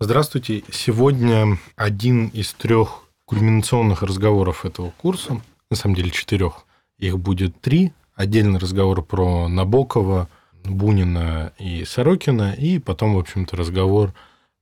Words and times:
Здравствуйте. 0.00 0.62
Сегодня 0.70 1.58
один 1.74 2.28
из 2.28 2.52
трех 2.52 3.02
кульминационных 3.24 4.04
разговоров 4.04 4.64
этого 4.64 4.92
курса, 4.92 5.40
на 5.70 5.76
самом 5.76 5.96
деле 5.96 6.12
четырех, 6.12 6.66
их 6.98 7.18
будет 7.18 7.60
три. 7.60 7.92
Отдельный 8.14 8.60
разговор 8.60 9.02
про 9.02 9.48
Набокова, 9.48 10.28
Бунина 10.62 11.52
и 11.58 11.84
Сорокина, 11.84 12.52
и 12.52 12.78
потом, 12.78 13.16
в 13.16 13.18
общем-то, 13.18 13.56
разговор 13.56 14.14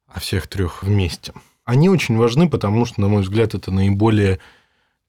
о 0.06 0.20
всех 0.20 0.46
трех 0.46 0.82
вместе. 0.82 1.34
Они 1.66 1.90
очень 1.90 2.16
важны, 2.16 2.48
потому 2.48 2.86
что, 2.86 3.02
на 3.02 3.08
мой 3.08 3.20
взгляд, 3.20 3.54
это 3.54 3.70
наиболее 3.70 4.40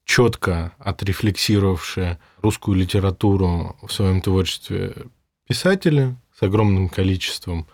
четко 0.03 0.73
отрефлексировавшие 0.79 2.19
русскую 2.41 2.75
литературу 2.75 3.77
в 3.81 3.93
своем 3.93 4.19
творчестве 4.19 4.93
писатели 5.47 6.17
с 6.37 6.43
огромным 6.43 6.89
количеством 6.89 7.65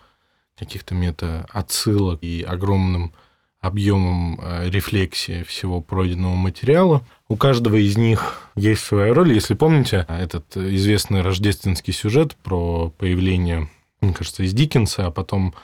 каких-то 0.58 0.94
мета-отсылок 0.94 2.22
и 2.22 2.42
огромным 2.42 3.12
объемом 3.60 4.38
э, 4.40 4.68
рефлексии 4.68 5.42
всего 5.42 5.80
пройденного 5.80 6.34
материала. 6.34 7.02
У 7.28 7.36
каждого 7.36 7.76
из 7.76 7.96
них 7.96 8.50
есть 8.56 8.82
своя 8.84 9.14
роль. 9.14 9.32
Если 9.32 9.54
помните, 9.54 10.04
этот 10.08 10.54
известный 10.56 11.22
рождественский 11.22 11.94
сюжет 11.94 12.36
про 12.36 12.90
появление, 12.90 13.70
мне 14.02 14.12
кажется, 14.12 14.42
из 14.42 14.52
Диккенса, 14.52 15.06
а 15.06 15.10
потом 15.10 15.54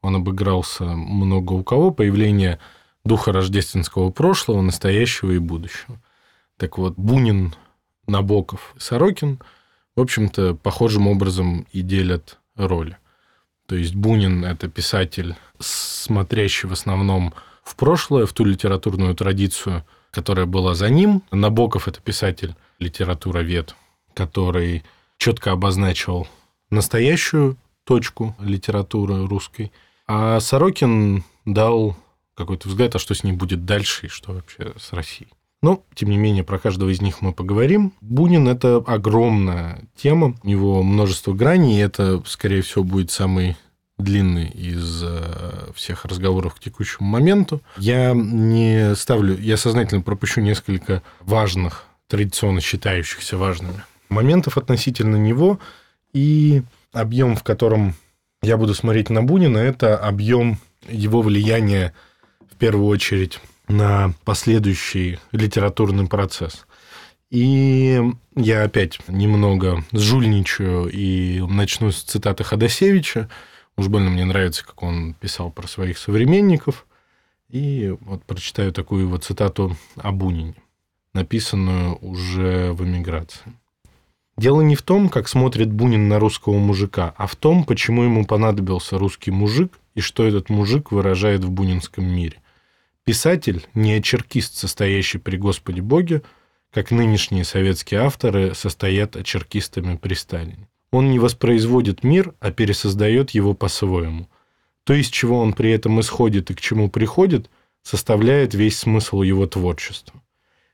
он 0.00 0.16
обыгрался 0.16 0.84
много 0.84 1.52
у 1.52 1.62
кого, 1.62 1.90
появление 1.90 2.58
духа 3.04 3.30
рождественского 3.30 4.10
прошлого, 4.10 4.62
настоящего 4.62 5.32
и 5.32 5.38
будущего. 5.38 6.00
Так 6.56 6.78
вот, 6.78 6.94
Бунин, 6.96 7.54
Набоков 8.06 8.74
Сорокин, 8.78 9.38
в 9.96 10.00
общем-то, 10.00 10.54
похожим 10.54 11.08
образом 11.08 11.66
и 11.72 11.82
делят 11.82 12.38
роли. 12.56 12.96
То 13.70 13.76
есть 13.76 13.94
Бунин– 13.94 14.44
это 14.46 14.66
писатель, 14.66 15.36
смотрящий 15.60 16.68
в 16.68 16.72
основном 16.72 17.32
в 17.62 17.76
прошлое, 17.76 18.26
в 18.26 18.32
ту 18.32 18.44
литературную 18.44 19.14
традицию, 19.14 19.84
которая 20.10 20.46
была 20.46 20.74
за 20.74 20.90
ним. 20.90 21.22
Набоков– 21.30 21.86
это 21.86 22.00
писатель, 22.00 22.56
литературовед, 22.80 23.76
который 24.12 24.82
четко 25.18 25.52
обозначил 25.52 26.26
настоящую 26.70 27.58
точку 27.84 28.34
литературы 28.40 29.24
русской. 29.28 29.70
А 30.08 30.40
Сорокин 30.40 31.22
дал 31.44 31.96
какой-то 32.34 32.66
взгляд, 32.66 32.96
а 32.96 32.98
что 32.98 33.14
с 33.14 33.22
ней 33.22 33.34
будет 33.34 33.66
дальше 33.66 34.06
и 34.06 34.08
что 34.08 34.32
вообще 34.32 34.72
с 34.80 34.92
Россией. 34.92 35.30
Но, 35.62 35.84
тем 35.94 36.08
не 36.10 36.16
менее, 36.16 36.42
про 36.42 36.58
каждого 36.58 36.88
из 36.88 37.02
них 37.02 37.20
мы 37.20 37.32
поговорим. 37.32 37.92
Бунин– 38.00 38.48
это 38.48 38.76
огромная 38.78 39.84
тема, 39.94 40.34
у 40.42 40.48
него 40.48 40.82
множество 40.82 41.34
граней, 41.34 41.76
и 41.76 41.82
это, 41.82 42.22
скорее 42.26 42.62
всего, 42.62 42.82
будет 42.82 43.10
самый 43.10 43.56
длинный 43.98 44.48
из 44.48 45.02
э, 45.04 45.72
всех 45.74 46.06
разговоров 46.06 46.54
к 46.54 46.60
текущему 46.60 47.08
моменту. 47.08 47.60
Я 47.76 48.12
не 48.14 48.94
ставлю, 48.94 49.38
я 49.38 49.58
сознательно 49.58 50.00
пропущу 50.00 50.40
несколько 50.40 51.02
важных, 51.20 51.84
традиционно 52.08 52.62
считающихся 52.62 53.36
важными 53.36 53.82
моментов 54.10 54.58
относительно 54.58 55.16
него, 55.16 55.58
и 56.12 56.62
объем, 56.92 57.36
в 57.36 57.42
котором 57.42 57.94
я 58.42 58.56
буду 58.56 58.74
смотреть 58.74 59.10
на 59.10 59.22
Бунина, 59.22 59.58
это 59.58 59.96
объем 59.96 60.58
его 60.88 61.22
влияния 61.22 61.94
в 62.50 62.56
первую 62.56 62.86
очередь 62.86 63.40
на 63.70 64.12
последующий 64.24 65.18
литературный 65.32 66.06
процесс. 66.06 66.66
И 67.30 68.02
я 68.34 68.64
опять 68.64 68.98
немного 69.08 69.84
жульничаю 69.92 70.88
и 70.88 71.40
начну 71.40 71.92
с 71.92 72.02
цитаты 72.02 72.42
Ходосевича. 72.42 73.30
Уж 73.76 73.86
больно 73.86 74.10
мне 74.10 74.24
нравится, 74.24 74.66
как 74.66 74.82
он 74.82 75.14
писал 75.14 75.50
про 75.50 75.68
своих 75.68 75.98
современников. 75.98 76.86
И 77.48 77.94
вот 78.00 78.24
прочитаю 78.24 78.72
такую 78.72 79.02
его 79.02 79.16
цитату 79.18 79.76
о 79.96 80.12
Бунине, 80.12 80.56
написанную 81.14 81.96
уже 82.00 82.72
в 82.72 82.84
эмиграции. 82.84 83.52
Дело 84.36 84.62
не 84.62 84.74
в 84.74 84.82
том, 84.82 85.08
как 85.08 85.28
смотрит 85.28 85.70
Бунин 85.70 86.08
на 86.08 86.18
русского 86.18 86.58
мужика, 86.58 87.14
а 87.16 87.26
в 87.26 87.36
том, 87.36 87.64
почему 87.64 88.04
ему 88.04 88.24
понадобился 88.24 88.98
русский 88.98 89.30
мужик 89.30 89.78
и 89.94 90.00
что 90.00 90.24
этот 90.24 90.48
мужик 90.48 90.92
выражает 90.92 91.44
в 91.44 91.50
бунинском 91.50 92.04
мире– 92.04 92.38
Писатель 93.04 93.66
не 93.74 93.94
очеркист, 93.94 94.56
состоящий 94.56 95.18
при 95.18 95.36
Господе 95.36 95.82
Боге, 95.82 96.22
как 96.72 96.90
нынешние 96.90 97.44
советские 97.44 98.00
авторы 98.00 98.54
состоят 98.54 99.16
очеркистами 99.16 99.96
при 99.96 100.14
Сталине. 100.14 100.68
Он 100.92 101.10
не 101.10 101.18
воспроизводит 101.18 102.04
мир, 102.04 102.34
а 102.40 102.50
пересоздает 102.50 103.30
его 103.30 103.54
по-своему. 103.54 104.28
То, 104.84 104.94
из 104.94 105.08
чего 105.08 105.40
он 105.40 105.52
при 105.52 105.70
этом 105.70 106.00
исходит 106.00 106.50
и 106.50 106.54
к 106.54 106.60
чему 106.60 106.90
приходит, 106.90 107.50
составляет 107.82 108.54
весь 108.54 108.78
смысл 108.78 109.22
его 109.22 109.46
творчества. 109.46 110.20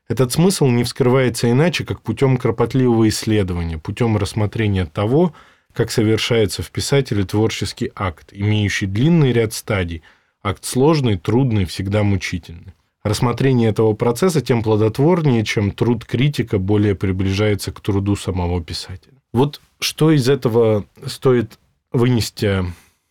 Этот 0.08 0.32
смысл 0.32 0.66
не 0.66 0.84
вскрывается 0.84 1.50
иначе, 1.50 1.84
как 1.84 2.02
путем 2.02 2.36
кропотливого 2.36 3.08
исследования, 3.08 3.78
путем 3.78 4.16
рассмотрения 4.16 4.86
того, 4.86 5.34
как 5.72 5.90
совершается 5.90 6.62
в 6.62 6.70
писателе 6.70 7.24
творческий 7.24 7.90
акт, 7.94 8.28
имеющий 8.32 8.86
длинный 8.86 9.32
ряд 9.32 9.52
стадий– 9.52 10.02
Акт 10.46 10.64
сложный, 10.64 11.16
трудный, 11.16 11.64
всегда 11.64 12.04
мучительный. 12.04 12.72
Рассмотрение 13.02 13.68
этого 13.70 13.94
процесса 13.94 14.40
тем 14.40 14.62
плодотворнее, 14.62 15.44
чем 15.44 15.72
труд 15.72 16.04
критика 16.04 16.60
более 16.60 16.94
приближается 16.94 17.72
к 17.72 17.80
труду 17.80 18.14
самого 18.14 18.62
писателя. 18.62 19.16
Вот 19.32 19.60
что 19.80 20.12
из 20.12 20.28
этого 20.28 20.86
стоит 21.04 21.58
вынести, 21.90 22.64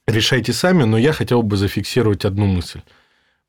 решайте 0.07 0.53
сами, 0.53 0.85
но 0.85 0.97
я 0.97 1.11
хотел 1.11 1.43
бы 1.43 1.57
зафиксировать 1.57 2.23
одну 2.23 2.45
мысль. 2.45 2.79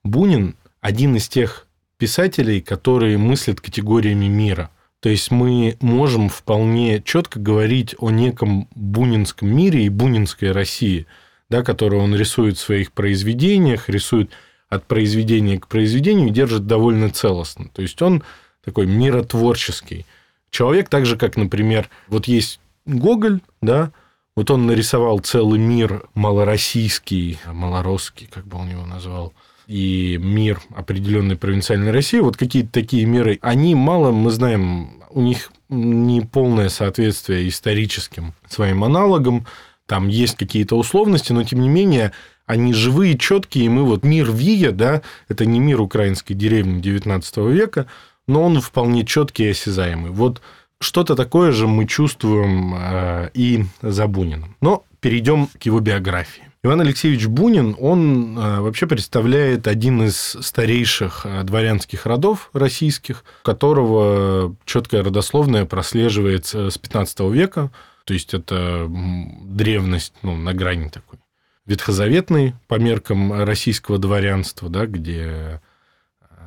Бунин– 0.02 0.56
один 0.80 1.14
из 1.14 1.28
тех 1.28 1.68
писателей, 1.96 2.60
которые 2.60 3.18
мыслят 3.18 3.60
категориями 3.60 4.26
мира. 4.26 4.70
То 4.98 5.10
есть 5.10 5.30
мы 5.30 5.76
можем 5.80 6.28
вполне 6.28 7.00
четко 7.04 7.38
говорить 7.38 7.94
о 8.00 8.10
неком 8.10 8.66
бунинском 8.74 9.48
мире 9.48 9.84
и 9.84 9.90
бунинской 9.90 10.50
России– 10.50 11.06
да, 11.48 11.62
которую 11.62 12.02
он 12.02 12.14
рисует 12.14 12.56
в 12.56 12.60
своих 12.60 12.92
произведениях, 12.92 13.88
рисует 13.88 14.30
от 14.68 14.84
произведения 14.86 15.58
к 15.58 15.68
произведению 15.68 16.28
и 16.28 16.32
держит 16.32 16.66
довольно 16.66 17.10
целостно. 17.10 17.68
То 17.72 17.82
есть 17.82 18.00
он 18.02 18.22
такой 18.64 18.86
миротворческий 18.86 20.06
человек, 20.50 20.88
так 20.88 21.06
же, 21.06 21.16
как, 21.16 21.36
например, 21.36 21.88
вот 22.08 22.26
есть 22.26 22.60
Гоголь, 22.84 23.40
да, 23.60 23.92
вот 24.34 24.50
он 24.50 24.66
нарисовал 24.66 25.20
целый 25.20 25.58
мир 25.58 26.04
малороссийский, 26.14 27.38
малоросский, 27.46 28.28
как 28.32 28.46
бы 28.46 28.58
он 28.58 28.68
его 28.68 28.84
назвал, 28.84 29.32
и 29.66 30.18
мир 30.20 30.60
определенной 30.74 31.36
провинциальной 31.36 31.90
России, 31.90 32.18
вот 32.20 32.36
какие-то 32.36 32.70
такие 32.72 33.06
миры, 33.06 33.38
они 33.42 33.74
мало, 33.74 34.12
мы 34.12 34.30
знаем, 34.30 35.02
у 35.10 35.22
них 35.22 35.50
не 35.68 36.20
полное 36.20 36.68
соответствие 36.68 37.48
историческим 37.48 38.34
своим 38.48 38.84
аналогам, 38.84 39.46
там 39.86 40.08
есть 40.08 40.36
какие-то 40.36 40.76
условности, 40.76 41.32
но 41.32 41.44
тем 41.44 41.60
не 41.60 41.68
менее 41.68 42.12
они 42.44 42.72
живые, 42.72 43.18
четкие, 43.18 43.66
и 43.66 43.68
мы 43.68 43.84
вот 43.84 44.04
мир 44.04 44.30
Вия, 44.30 44.70
да, 44.70 45.02
это 45.28 45.46
не 45.46 45.58
мир 45.58 45.80
украинской 45.80 46.34
деревни 46.34 46.80
XIX 46.80 47.52
века, 47.52 47.86
но 48.26 48.42
он 48.42 48.60
вполне 48.60 49.04
четкий 49.04 49.44
и 49.44 49.50
осязаемый. 49.50 50.10
Вот 50.10 50.40
что-то 50.80 51.16
такое 51.16 51.52
же 51.52 51.66
мы 51.66 51.86
чувствуем 51.86 52.74
э, 52.76 53.30
и 53.34 53.64
за 53.82 54.06
Буниным. 54.06 54.56
Но 54.60 54.84
перейдем 55.00 55.46
к 55.46 55.62
его 55.62 55.80
биографии. 55.80 56.42
Иван 56.62 56.80
Алексеевич 56.80 57.26
Бунин, 57.26 57.76
он 57.78 58.36
э, 58.36 58.60
вообще 58.60 58.86
представляет 58.86 59.68
один 59.68 60.02
из 60.02 60.36
старейших 60.40 61.22
э, 61.24 61.44
дворянских 61.44 62.06
родов 62.06 62.50
российских, 62.52 63.24
которого 63.42 64.56
четкая 64.64 65.04
родословная 65.04 65.64
прослеживается 65.64 66.70
с 66.70 66.76
15 66.76 67.20
века. 67.32 67.70
То 68.06 68.14
есть 68.14 68.32
это 68.32 68.86
древность 68.88 70.14
ну, 70.22 70.36
на 70.36 70.54
грани 70.54 70.88
такой. 70.88 71.18
Ветхозаветный 71.66 72.54
по 72.68 72.76
меркам 72.76 73.42
российского 73.42 73.98
дворянства, 73.98 74.68
да, 74.70 74.86
где 74.86 75.60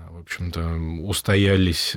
в 0.10 0.22
общем-то, 0.22 1.04
устоялись 1.06 1.96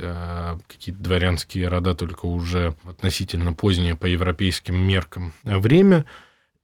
какие-то 0.68 1.00
дворянские 1.00 1.68
рода 1.68 1.94
только 1.94 2.26
уже 2.26 2.74
относительно 2.84 3.52
позднее 3.52 3.96
по 3.96 4.06
европейским 4.06 4.76
меркам 4.76 5.32
время– 5.44 6.04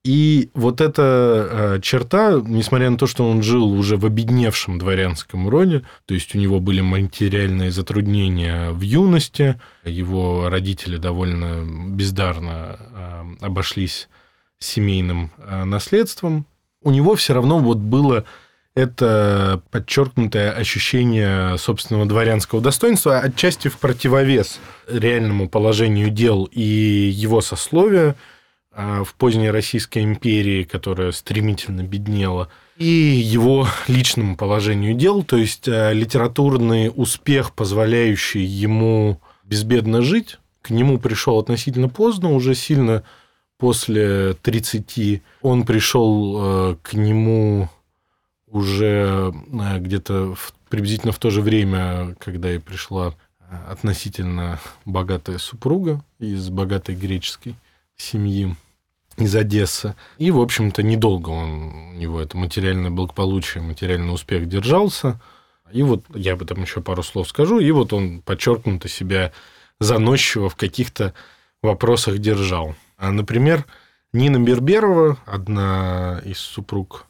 и 0.08 0.48
вот 0.54 0.80
эта 0.80 1.48
э, 1.50 1.80
черта, 1.82 2.40
несмотря 2.42 2.88
на 2.88 2.96
то, 2.96 3.06
что 3.06 3.28
он 3.28 3.42
жил 3.42 3.70
уже 3.70 3.98
в 3.98 4.06
обедневшем 4.06 4.78
дворянском 4.78 5.50
роде, 5.50 5.84
то 6.06 6.14
есть 6.14 6.34
у 6.34 6.38
него 6.38 6.60
были 6.60 6.80
материальные 6.80 7.70
затруднения 7.70 8.70
в 8.70 8.80
юности, 8.80 9.60
его 9.84 10.48
родители 10.48 10.96
довольно 10.96 11.62
бездарно 11.90 12.78
э, 12.80 13.24
обошлись 13.42 14.08
семейным 14.58 15.30
э, 15.36 15.64
наследством, 15.64 16.46
у 16.82 16.90
него 16.90 17.14
все 17.14 17.34
равно 17.34 17.58
вот 17.58 17.76
было 17.76 18.24
это 18.74 19.60
подчеркнутое 19.70 20.52
ощущение 20.52 21.58
собственного 21.58 22.06
дворянского 22.06 22.62
достоинства, 22.62 23.18
отчасти 23.18 23.68
в 23.68 23.76
противовес 23.76 24.58
реальному 24.88 25.50
положению 25.50 26.08
дел 26.08 26.48
и 26.50 26.62
его 26.62 27.42
сословия– 27.42 28.16
в 28.78 29.14
поздней 29.14 29.50
Российской 29.50 30.04
империи, 30.04 30.62
которая 30.62 31.10
стремительно 31.10 31.82
беднела. 31.82 32.48
и 32.76 32.84
его 32.84 33.66
личному 33.88 34.36
положению 34.36 34.94
дел, 34.94 35.24
то 35.24 35.36
есть 35.36 35.66
э, 35.66 35.92
литературный 35.92 36.92
успех, 36.94 37.52
позволяющий 37.54 38.44
ему 38.44 39.20
безбедно 39.42 40.02
жить, 40.02 40.38
к 40.62 40.70
нему 40.70 40.98
пришел 40.98 41.40
относительно 41.40 41.88
поздно, 41.88 42.30
уже 42.30 42.54
сильно 42.54 43.02
после 43.56 44.34
30. 44.34 45.22
Он 45.42 45.64
пришел 45.64 46.36
э, 46.38 46.76
к 46.80 46.92
нему 46.92 47.68
уже 48.46 49.32
э, 49.34 49.78
где-то 49.80 50.36
приблизительно 50.68 51.12
в 51.12 51.18
то 51.18 51.30
же 51.30 51.42
время, 51.42 52.14
когда 52.20 52.54
и 52.54 52.58
пришла 52.58 53.14
относительно 53.68 54.60
богатая 54.84 55.38
супруга 55.38 56.04
из 56.20 56.48
богатой 56.50 56.94
греческой 56.94 57.56
семьи 57.96 58.54
из 59.18 59.34
Одессы. 59.34 59.94
И, 60.18 60.30
в 60.30 60.40
общем-то, 60.40 60.82
недолго 60.82 61.30
он, 61.30 61.90
у 61.90 61.92
него 61.94 62.20
это 62.20 62.36
материальное 62.36 62.90
благополучие, 62.90 63.62
материальный 63.62 64.12
успех 64.12 64.48
держался. 64.48 65.20
И 65.72 65.82
вот 65.82 66.04
я 66.14 66.32
об 66.32 66.42
этом 66.42 66.62
еще 66.62 66.80
пару 66.80 67.02
слов 67.02 67.28
скажу. 67.28 67.58
И 67.58 67.70
вот 67.70 67.92
он 67.92 68.22
подчеркнуто 68.22 68.88
себя 68.88 69.32
заносчиво 69.80 70.48
в 70.48 70.56
каких-то 70.56 71.14
вопросах 71.62 72.18
держал. 72.18 72.74
А, 72.96 73.10
например, 73.10 73.64
Нина 74.12 74.38
Берберова, 74.38 75.18
одна 75.26 76.22
из 76.24 76.38
супруг 76.38 77.06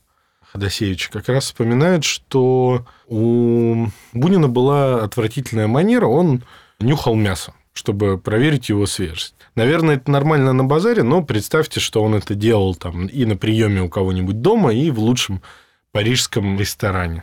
Ходосевича, 0.53 1.11
как 1.13 1.29
раз 1.29 1.45
вспоминает, 1.45 2.05
что 2.05 2.87
у 3.07 3.87
Бунина 4.13 4.49
была 4.49 5.05
отвратительная 5.05 5.67
манера, 5.67 6.07
он 6.07 6.43
нюхал 6.81 7.15
мясо 7.15 7.53
чтобы 7.79 8.19
проверить 8.19 8.71
его 8.71 8.87
свежесть. 8.87 9.35
Наверное, 9.55 9.97
это 9.97 10.11
нормально 10.11 10.53
на 10.53 10.65
базаре, 10.65 11.05
но 11.05 11.23
представьте, 11.23 11.79
что 11.79 12.03
он 12.03 12.17
это 12.17 12.35
делал 12.35 12.75
там 12.75 13.07
и 13.07 13.25
на 13.25 13.37
приеме 13.37 13.83
у 13.83 13.89
кого-нибудь 13.89 14.43
дома, 14.43 14.75
и 14.75 14.91
в 14.91 14.99
лучшем 14.99 15.43
парижском 15.93 16.59
ресторане. 16.59 17.23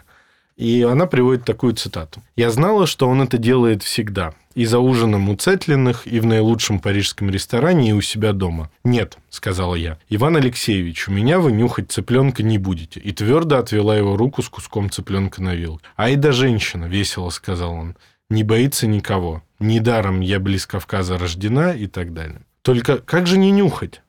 И 0.55 0.81
она 0.83 1.07
приводит 1.07 1.43
такую 1.43 1.73
цитату. 1.73 2.23
«Я 2.37 2.51
знала, 2.51 2.87
что 2.87 3.09
он 3.09 3.21
это 3.21 3.37
делает 3.37 3.83
всегда. 3.83 4.33
И 4.53 4.63
за 4.63 4.79
ужином 4.79 5.27
у 5.27 5.35
Цетлиных, 5.35 6.07
и 6.07 6.21
в 6.21 6.25
наилучшем 6.25 6.79
парижском 6.79 7.29
ресторане, 7.29 7.89
и 7.89 7.93
у 7.93 7.99
себя 7.99 8.31
дома. 8.31 8.71
«Нет»,— 8.85 9.17
сказала 9.29 9.75
я,— 9.75 9.97
«Иван 10.09 10.37
Алексеевич, 10.37 11.09
у 11.09 11.11
меня 11.11 11.39
вы 11.39 11.51
нюхать 11.51 11.91
цыпленка 11.91 12.43
не 12.43 12.57
будете». 12.57 13.01
И 13.01 13.11
твердо 13.11 13.57
отвела 13.57 13.97
его 13.97 14.15
руку 14.15 14.41
с 14.41 14.47
куском 14.47 14.89
цыпленка 14.89 15.43
на 15.43 15.53
вилку. 15.55 15.81
«Ай 15.97 16.15
да 16.15 16.31
женщина»,— 16.31 16.85
весело 16.87 17.31
сказал 17.31 17.73
он,— 17.73 17.97
«не 18.29 18.43
боится 18.43 18.87
никого. 18.87 19.43
Недаром 19.59 20.19
я 20.21 20.39
близ 20.39 20.65
Кавказа 20.65 21.17
рождена» 21.17 21.73
и 21.73 21.87
так 21.87 22.13
далее. 22.13 22.41
Только 22.61 22.97
как 22.97 23.27
же 23.27 23.37
не 23.37 23.51
нюхать? 23.51 24.01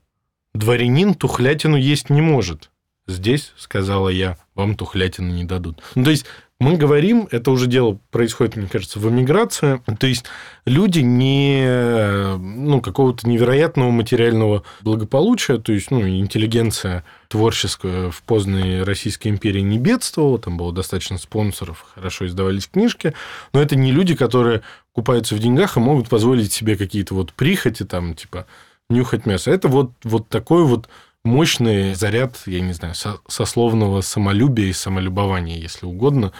Дворянин 0.54 1.14
тухлятину 1.14 1.76
есть 1.76 2.10
не 2.10 2.22
может. 2.22 2.70
Здесь, 3.08 3.52
сказала 3.56 4.08
я, 4.08 4.36
вам 4.54 4.74
тухлятину 4.74 5.32
не 5.32 5.44
дадут. 5.44 5.80
Ну, 5.94 6.04
то 6.04 6.10
есть 6.10 6.26
мы 6.58 6.76
говорим, 6.76 7.28
это 7.30 7.50
уже 7.50 7.66
дело 7.66 7.98
происходит, 8.10 8.56
мне 8.56 8.66
кажется, 8.66 8.98
в 8.98 9.08
эмиграции, 9.08 9.82
то 9.98 10.06
есть 10.06 10.24
люди 10.64 11.00
не 11.00 12.36
ну, 12.38 12.80
какого-то 12.80 13.28
невероятного 13.28 13.90
материального 13.90 14.62
благополучия, 14.80 15.58
то 15.58 15.72
есть 15.72 15.90
ну, 15.90 16.08
интеллигенция 16.08 17.04
творческая 17.28 18.10
в 18.10 18.22
поздней 18.22 18.82
Российской 18.82 19.28
империи 19.28 19.60
не 19.60 19.78
бедствовала, 19.78 20.38
там 20.38 20.56
было 20.56 20.72
достаточно 20.72 21.18
спонсоров, 21.18 21.84
хорошо 21.94 22.26
издавались 22.26 22.68
книжки, 22.68 23.12
но 23.52 23.60
это 23.60 23.76
не 23.76 23.92
люди, 23.92 24.14
которые 24.14 24.62
купаются 24.92 25.34
в 25.34 25.38
деньгах 25.38 25.76
и 25.76 25.80
могут 25.80 26.08
позволить 26.08 26.54
себе 26.54 26.76
какие-то 26.76 27.14
вот 27.14 27.34
прихоти, 27.34 27.84
там, 27.84 28.14
типа, 28.14 28.46
нюхать 28.88 29.26
мясо. 29.26 29.50
Это 29.50 29.68
вот, 29.68 29.92
вот 30.04 30.28
такой 30.28 30.64
вот 30.64 30.88
мощный 31.26 31.94
заряд, 31.94 32.40
я 32.46 32.60
не 32.60 32.72
знаю, 32.72 32.94
сословного 33.28 34.00
самолюбия 34.00 34.68
и 34.68 34.72
самолюбования, 34.72 35.58
если 35.58 35.86
угодно, 35.86 36.32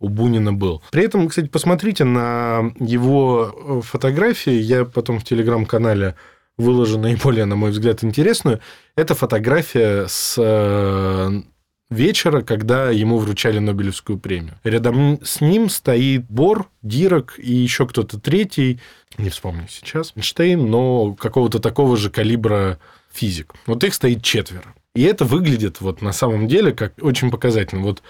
у 0.00 0.08
Бунина 0.08 0.52
был. 0.52 0.82
При 0.90 1.04
этом, 1.04 1.28
кстати, 1.28 1.48
посмотрите 1.48 2.04
на 2.04 2.72
его 2.78 3.54
э, 3.56 3.80
фотографии. 3.82 4.52
Я 4.52 4.84
потом 4.84 5.18
в 5.18 5.24
телеграм-канале 5.24 6.14
выложу 6.56 6.98
наиболее, 6.98 7.46
на 7.46 7.56
мой 7.56 7.70
взгляд, 7.70 8.04
интересную. 8.04 8.60
Это 8.96 9.14
фотография 9.14 10.06
с 10.06 10.36
э, 10.38 11.42
вечера, 11.90 12.42
когда 12.42 12.90
ему 12.90 13.18
вручали 13.18 13.58
Нобелевскую 13.58 14.18
премию. 14.18 14.58
Рядом 14.64 15.20
с 15.24 15.40
ним 15.40 15.68
стоит 15.68 16.26
Бор, 16.28 16.68
Дирок 16.82 17.34
и 17.38 17.52
еще 17.52 17.86
кто-то 17.86 18.20
третий, 18.20 18.80
не 19.18 19.30
вспомню 19.30 19.66
сейчас, 19.68 20.12
Эйнштейн, 20.16 20.68
но 20.68 21.14
какого-то 21.14 21.60
такого 21.60 21.96
же 21.96 22.10
калибра 22.10 22.78
физик. 23.14 23.54
Вот 23.66 23.84
их 23.84 23.94
стоит 23.94 24.22
четверо. 24.22 24.74
И 24.94 25.02
это 25.02 25.24
выглядит 25.24 25.80
вот 25.80 26.02
на 26.02 26.12
самом 26.12 26.48
деле 26.48 26.72
как 26.72 26.94
очень 27.00 27.30
показательно. 27.30 27.82
Вот 27.82 28.02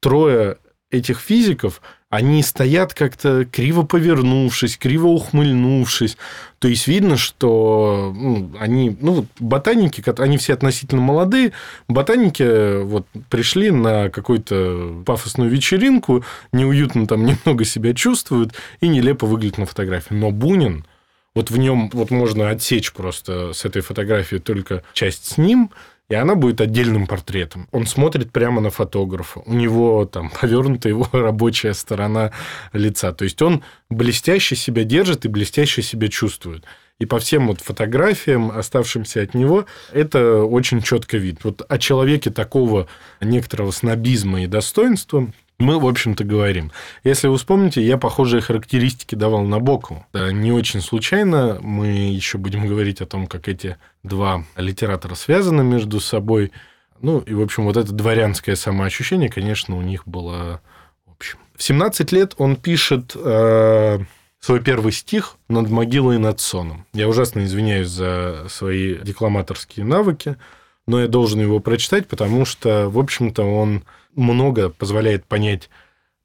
трое 0.00 0.58
этих 0.90 1.18
физиков, 1.20 1.80
они 2.08 2.42
стоят 2.42 2.94
как-то 2.94 3.44
криво 3.44 3.82
повернувшись, 3.82 4.76
криво 4.76 5.08
ухмыльнувшись. 5.08 6.16
То 6.60 6.68
есть 6.68 6.86
видно, 6.86 7.16
что 7.16 8.12
ну, 8.14 8.52
они, 8.60 8.96
ну, 9.00 9.26
ботаники, 9.40 10.02
они 10.20 10.38
все 10.38 10.54
относительно 10.54 11.02
молодые, 11.02 11.52
ботаники 11.88 12.82
вот 12.82 13.06
пришли 13.28 13.70
на 13.70 14.10
какую-то 14.10 15.02
пафосную 15.04 15.50
вечеринку, 15.50 16.24
неуютно 16.52 17.06
там 17.06 17.26
немного 17.26 17.64
себя 17.64 17.94
чувствуют 17.94 18.54
и 18.80 18.88
нелепо 18.88 19.26
выглядят 19.26 19.58
на 19.58 19.66
фотографии. 19.66 20.14
Но 20.14 20.30
Бунин, 20.30 20.84
вот 21.34 21.50
в 21.50 21.56
нем 21.56 21.90
вот 21.92 22.10
можно 22.10 22.50
отсечь 22.50 22.92
просто 22.92 23.52
с 23.52 23.64
этой 23.64 23.82
фотографии 23.82 24.36
только 24.36 24.82
часть 24.92 25.26
с 25.26 25.38
ним, 25.38 25.70
и 26.08 26.14
она 26.14 26.34
будет 26.34 26.60
отдельным 26.60 27.06
портретом. 27.06 27.66
Он 27.72 27.86
смотрит 27.86 28.30
прямо 28.30 28.60
на 28.60 28.70
фотографа. 28.70 29.40
У 29.40 29.54
него 29.54 30.04
там 30.04 30.30
повернута 30.40 30.88
его 30.88 31.08
рабочая 31.12 31.74
сторона 31.74 32.32
лица. 32.72 33.12
То 33.12 33.24
есть 33.24 33.40
он 33.42 33.64
блестяще 33.90 34.54
себя 34.54 34.84
держит 34.84 35.24
и 35.24 35.28
блестяще 35.28 35.82
себя 35.82 36.08
чувствует. 36.08 36.64
И 37.00 37.06
по 37.06 37.18
всем 37.18 37.48
вот 37.48 37.60
фотографиям, 37.60 38.52
оставшимся 38.52 39.22
от 39.22 39.34
него, 39.34 39.66
это 39.92 40.44
очень 40.44 40.80
четко 40.80 41.16
видно. 41.16 41.40
Вот 41.44 41.66
о 41.68 41.78
человеке 41.78 42.30
такого 42.30 42.86
некоторого 43.20 43.72
снобизма 43.72 44.44
и 44.44 44.46
достоинства 44.46 45.32
мы, 45.58 45.78
в 45.78 45.86
общем-то, 45.86 46.24
говорим. 46.24 46.72
Если 47.04 47.28
вы 47.28 47.36
вспомните, 47.36 47.82
я 47.82 47.96
похожие 47.96 48.40
характеристики 48.40 49.14
давал 49.14 49.42
Набокову. 49.44 50.04
Да, 50.12 50.32
не 50.32 50.52
очень 50.52 50.80
случайно 50.80 51.58
мы 51.60 51.86
еще 51.86 52.38
будем 52.38 52.66
говорить 52.68 53.00
о 53.00 53.06
том, 53.06 53.26
как 53.26 53.48
эти 53.48 53.76
два 54.02 54.44
литератора 54.56 55.14
связаны 55.14 55.62
между 55.62 56.00
собой. 56.00 56.52
Ну, 57.00 57.20
и, 57.20 57.34
в 57.34 57.42
общем, 57.42 57.64
вот 57.64 57.76
это 57.76 57.92
дворянское 57.92 58.56
самоощущение, 58.56 59.28
конечно, 59.28 59.76
у 59.76 59.82
них 59.82 60.06
было 60.06 60.60
общим. 61.06 61.38
В 61.56 61.62
17 61.62 62.10
лет 62.12 62.34
он 62.38 62.56
пишет 62.56 63.12
э, 63.14 63.98
свой 64.40 64.60
первый 64.60 64.92
стих 64.92 65.36
«Над 65.48 65.70
могилой 65.70 66.16
и 66.16 66.18
над 66.18 66.40
соном». 66.40 66.86
Я 66.92 67.08
ужасно 67.08 67.44
извиняюсь 67.44 67.88
за 67.88 68.46
свои 68.48 68.96
декламаторские 68.96 69.86
навыки, 69.86 70.36
но 70.86 71.00
я 71.00 71.08
должен 71.08 71.40
его 71.40 71.60
прочитать, 71.60 72.06
потому 72.06 72.44
что, 72.44 72.88
в 72.88 72.98
общем-то, 72.98 73.42
он 73.42 73.84
много 74.14 74.68
позволяет 74.68 75.24
понять 75.24 75.70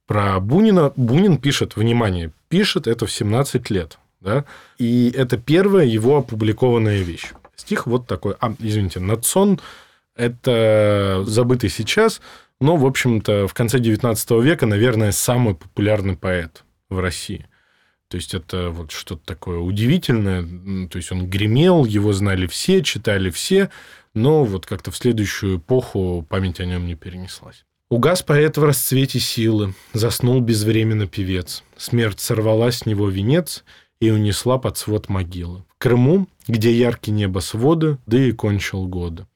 про 0.06 0.38
Бунина. 0.40 0.92
Бунин 0.96 1.38
пишет, 1.38 1.76
внимание, 1.76 2.32
пишет 2.48 2.86
это 2.86 3.06
в 3.06 3.12
17 3.12 3.70
лет. 3.70 3.98
Да? 4.20 4.44
И 4.78 5.12
это 5.16 5.38
первая 5.38 5.86
его 5.86 6.18
опубликованная 6.18 6.98
вещь. 6.98 7.30
Стих 7.56 7.86
вот 7.86 8.06
такой. 8.06 8.34
А, 8.40 8.54
извините, 8.58 9.00
Нацон– 9.00 9.60
это 10.16 11.22
забытый 11.26 11.70
сейчас, 11.70 12.20
но, 12.60 12.76
в 12.76 12.84
общем-то, 12.84 13.46
в 13.48 13.54
конце 13.54 13.78
XIX 13.78 14.42
века, 14.42 14.66
наверное, 14.66 15.12
самый 15.12 15.54
популярный 15.54 16.16
поэт 16.16 16.64
в 16.90 16.98
России. 16.98 17.46
То 18.10 18.16
есть 18.16 18.34
это 18.34 18.70
вот 18.70 18.90
что-то 18.90 19.24
такое 19.24 19.60
удивительное. 19.60 20.42
То 20.88 20.96
есть 20.96 21.12
он 21.12 21.30
гремел, 21.30 21.84
его 21.84 22.12
знали 22.12 22.48
все, 22.48 22.82
читали 22.82 23.30
все, 23.30 23.70
но 24.14 24.44
вот 24.44 24.66
как-то 24.66 24.90
в 24.90 24.96
следующую 24.96 25.58
эпоху 25.58 26.26
память 26.28 26.58
о 26.58 26.64
нем 26.64 26.86
не 26.86 26.96
перенеслась. 26.96 27.64
Угас 27.88 28.24
поэт 28.24 28.56
в 28.56 28.64
расцвете 28.64 29.20
силы, 29.20 29.74
заснул 29.92 30.40
безвременно 30.40 31.06
певец. 31.06 31.62
Смерть 31.76 32.18
сорвала 32.18 32.72
с 32.72 32.84
него 32.84 33.08
венец 33.08 33.64
и 34.00 34.10
унесла 34.10 34.58
под 34.58 34.76
свод 34.76 35.08
могилы. 35.08 35.62
В 35.68 35.78
Крыму, 35.78 36.26
где 36.48 36.72
яркие 36.72 37.16
небо 37.16 37.38
своды, 37.38 37.98
да 38.06 38.18
и 38.18 38.32
кончил 38.32 38.88
годы. 38.88 39.26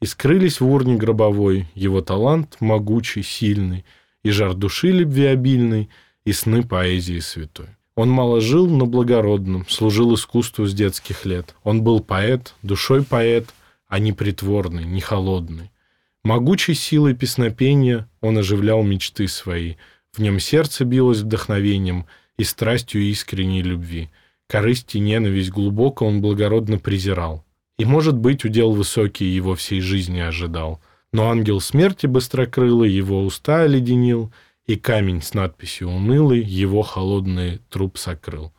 И 0.00 0.06
скрылись 0.06 0.58
в 0.58 0.68
урне 0.68 0.96
гробовой 0.96 1.68
его 1.76 2.00
талант 2.00 2.56
могучий, 2.58 3.22
сильный, 3.22 3.84
и 4.24 4.30
жар 4.30 4.54
души 4.54 4.88
любви 4.88 5.26
обильный, 5.26 5.90
и 6.24 6.32
сны 6.32 6.64
поэзии 6.64 7.20
святой. 7.20 7.75
Он 7.96 8.10
мало 8.10 8.42
жил, 8.42 8.68
но 8.68 8.84
благородным, 8.84 9.66
служил 9.68 10.14
искусству 10.14 10.66
с 10.66 10.74
детских 10.74 11.24
лет. 11.24 11.54
Он 11.64 11.82
был 11.82 12.00
поэт, 12.00 12.54
душой 12.62 13.02
поэт, 13.02 13.48
а 13.88 13.98
не 13.98 14.12
притворный, 14.12 14.84
не 14.84 15.00
холодный. 15.00 15.70
Могучей 16.22 16.74
силой 16.74 17.14
песнопения 17.14 18.08
он 18.20 18.36
оживлял 18.36 18.82
мечты 18.82 19.28
свои. 19.28 19.76
В 20.12 20.18
нем 20.18 20.40
сердце 20.40 20.84
билось 20.84 21.20
вдохновением 21.20 22.04
и 22.36 22.44
страстью 22.44 23.00
искренней 23.02 23.62
любви. 23.62 24.10
Корысть 24.46 24.94
и 24.94 25.00
ненависть 25.00 25.50
глубоко 25.50 26.04
он 26.04 26.20
благородно 26.20 26.78
презирал. 26.78 27.44
И, 27.78 27.84
может 27.84 28.16
быть, 28.16 28.44
удел 28.44 28.72
высокий 28.72 29.26
его 29.26 29.54
всей 29.54 29.80
жизни 29.80 30.20
ожидал. 30.20 30.80
Но 31.12 31.30
ангел 31.30 31.60
смерти 31.60 32.06
быстрокрылый 32.06 32.90
его 32.90 33.24
уста 33.24 33.62
оледенил, 33.62 34.32
и 34.66 34.76
камень 34.76 35.22
с 35.22 35.34
надписью 35.34 35.88
«Унылый» 35.88 36.42
его 36.42 36.82
холодный 36.82 37.60
труп 37.70 37.98
сокрыл. 37.98 38.52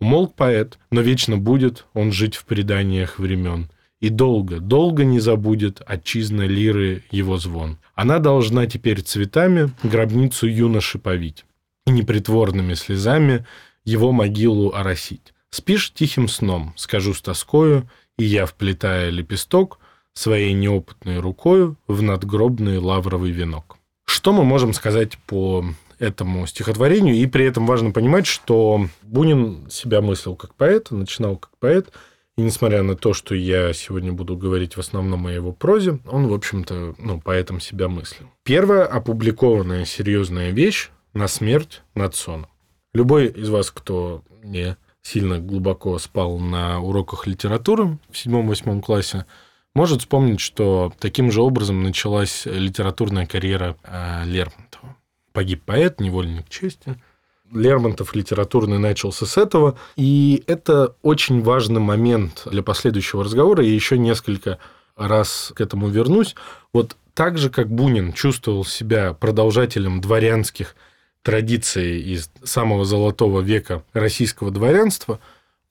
Умолк 0.00 0.34
поэт, 0.34 0.78
но 0.90 1.00
вечно 1.00 1.38
будет 1.38 1.86
он 1.94 2.12
жить 2.12 2.36
в 2.36 2.44
преданиях 2.44 3.18
времен. 3.18 3.70
И 4.00 4.10
долго, 4.10 4.60
долго 4.60 5.04
не 5.04 5.18
забудет 5.18 5.80
отчизна 5.86 6.42
лиры 6.42 7.04
его 7.10 7.38
звон. 7.38 7.78
Она 7.94 8.18
должна 8.18 8.66
теперь 8.66 9.00
цветами 9.00 9.70
гробницу 9.82 10.46
юноши 10.46 10.98
повить 10.98 11.46
и 11.86 11.90
непритворными 11.90 12.74
слезами 12.74 13.46
его 13.84 14.12
могилу 14.12 14.72
оросить. 14.74 15.32
Спишь 15.50 15.92
тихим 15.92 16.28
сном, 16.28 16.74
скажу 16.76 17.14
с 17.14 17.22
тоскою, 17.22 17.88
и 18.18 18.24
я, 18.24 18.44
вплетая 18.44 19.10
лепесток, 19.10 19.78
своей 20.12 20.52
неопытной 20.52 21.18
рукою 21.18 21.78
в 21.86 22.02
надгробный 22.02 22.78
лавровый 22.78 23.30
венок. 23.30 23.78
Что 24.14 24.32
мы 24.32 24.44
можем 24.44 24.74
сказать 24.74 25.18
по 25.26 25.64
этому 25.98 26.46
стихотворению? 26.46 27.16
И 27.16 27.26
при 27.26 27.46
этом 27.46 27.66
важно 27.66 27.90
понимать, 27.90 28.26
что 28.26 28.86
Бунин 29.02 29.68
себя 29.68 30.00
мыслил 30.00 30.36
как 30.36 30.54
поэт, 30.54 30.92
начинал 30.92 31.36
как 31.36 31.50
поэт, 31.58 31.90
и 32.36 32.42
несмотря 32.42 32.84
на 32.84 32.94
то, 32.94 33.12
что 33.12 33.34
я 33.34 33.72
сегодня 33.72 34.12
буду 34.12 34.36
говорить 34.36 34.76
в 34.76 34.78
основном 34.78 35.26
о 35.26 35.32
его 35.32 35.50
прозе, 35.50 35.98
он, 36.06 36.28
в 36.28 36.32
общем-то, 36.32 36.94
ну, 36.96 37.20
поэтом 37.20 37.58
себя 37.58 37.88
мыслил. 37.88 38.30
Первая 38.44 38.84
опубликованная 38.84 39.84
серьезная 39.84 40.52
вещь 40.52 40.90
на 41.12 41.26
смерть 41.26 41.82
над 41.96 42.14
соном. 42.14 42.46
Любой 42.92 43.26
из 43.26 43.48
вас, 43.48 43.72
кто 43.72 44.22
не 44.44 44.76
сильно 45.02 45.40
глубоко 45.40 45.98
спал 45.98 46.38
на 46.38 46.80
уроках 46.80 47.26
литературы 47.26 47.98
в 48.10 48.16
седьмом-восьмом 48.16 48.80
классе, 48.80 49.26
может 49.74 50.00
вспомнить, 50.00 50.40
что 50.40 50.92
таким 50.98 51.30
же 51.30 51.42
образом 51.42 51.82
началась 51.82 52.46
литературная 52.46 53.26
карьера 53.26 53.76
э, 53.82 54.24
Лермонтова. 54.24 54.96
Погиб 55.32 55.62
поэт, 55.64 56.00
невольник 56.00 56.48
чести. 56.48 56.96
Лермонтов 57.52 58.14
литературный 58.14 58.78
начался 58.78 59.26
с 59.26 59.36
этого, 59.36 59.78
и 59.96 60.42
это 60.46 60.96
очень 61.02 61.42
важный 61.42 61.80
момент 61.80 62.46
для 62.46 62.62
последующего 62.62 63.24
разговора, 63.24 63.64
и 63.64 63.70
еще 63.70 63.98
несколько 63.98 64.58
раз 64.96 65.52
к 65.54 65.60
этому 65.60 65.88
вернусь. 65.88 66.34
Вот 66.72 66.96
так 67.12 67.38
же, 67.38 67.50
как 67.50 67.70
Бунин 67.70 68.12
чувствовал 68.12 68.64
себя 68.64 69.12
продолжателем 69.12 70.00
дворянских 70.00 70.74
традиций 71.22 72.00
из 72.00 72.30
самого 72.42 72.84
золотого 72.84 73.40
века 73.40 73.82
российского 73.92 74.50
дворянства, 74.50 75.20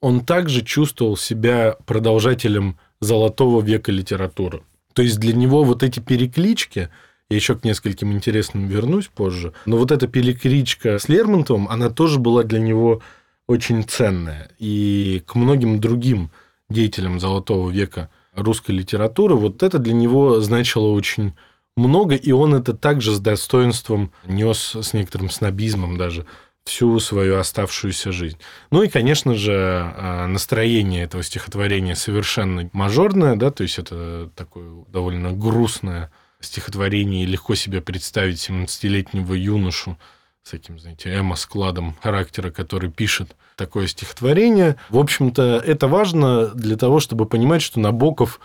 он 0.00 0.24
также 0.24 0.62
чувствовал 0.62 1.16
себя 1.16 1.76
продолжателем 1.86 2.78
золотого 3.04 3.62
века 3.62 3.92
литературы. 3.92 4.62
То 4.94 5.02
есть 5.02 5.18
для 5.18 5.34
него 5.34 5.64
вот 5.64 5.82
эти 5.82 6.00
переклички, 6.00 6.88
я 7.30 7.36
еще 7.36 7.54
к 7.54 7.64
нескольким 7.64 8.12
интересным 8.12 8.66
вернусь 8.66 9.08
позже, 9.08 9.52
но 9.66 9.76
вот 9.76 9.92
эта 9.92 10.06
перекличка 10.08 10.98
с 10.98 11.08
Лермонтовым, 11.08 11.68
она 11.68 11.90
тоже 11.90 12.18
была 12.18 12.42
для 12.42 12.60
него 12.60 13.02
очень 13.46 13.84
ценная. 13.84 14.50
И 14.58 15.22
к 15.26 15.34
многим 15.34 15.80
другим 15.80 16.30
деятелям 16.70 17.20
золотого 17.20 17.70
века 17.70 18.10
русской 18.34 18.72
литературы 18.72 19.34
вот 19.34 19.62
это 19.62 19.78
для 19.78 19.94
него 19.94 20.40
значило 20.40 20.88
очень 20.88 21.34
много, 21.76 22.14
и 22.14 22.32
он 22.32 22.54
это 22.54 22.72
также 22.72 23.14
с 23.14 23.20
достоинством 23.20 24.12
нес, 24.26 24.76
с 24.76 24.92
некоторым 24.92 25.30
снобизмом 25.30 25.98
даже, 25.98 26.26
всю 26.64 26.98
свою 26.98 27.38
оставшуюся 27.38 28.10
жизнь. 28.10 28.38
Ну 28.70 28.82
и, 28.82 28.88
конечно 28.88 29.34
же, 29.34 29.52
а, 29.54 30.26
настроение 30.26 31.04
этого 31.04 31.22
стихотворения 31.22 31.94
совершенно 31.94 32.68
мажорное, 32.72 33.36
да, 33.36 33.50
то 33.50 33.62
есть 33.62 33.78
это 33.78 34.30
такое 34.34 34.84
довольно 34.88 35.32
грустное 35.32 36.10
стихотворение, 36.40 37.26
легко 37.26 37.54
себе 37.54 37.80
представить 37.80 38.38
17-летнего 38.48 39.34
юношу 39.34 39.98
с 40.42 40.50
таким, 40.50 40.78
знаете, 40.78 41.08
эмо-складом 41.14 41.96
характера, 42.02 42.50
который 42.50 42.90
пишет 42.90 43.34
такое 43.56 43.86
стихотворение. 43.86 44.76
В 44.90 44.98
общем-то, 44.98 45.62
это 45.64 45.88
важно 45.88 46.48
для 46.48 46.76
того, 46.76 47.00
чтобы 47.00 47.26
понимать, 47.26 47.62
что 47.62 47.80
Набоков 47.80 48.40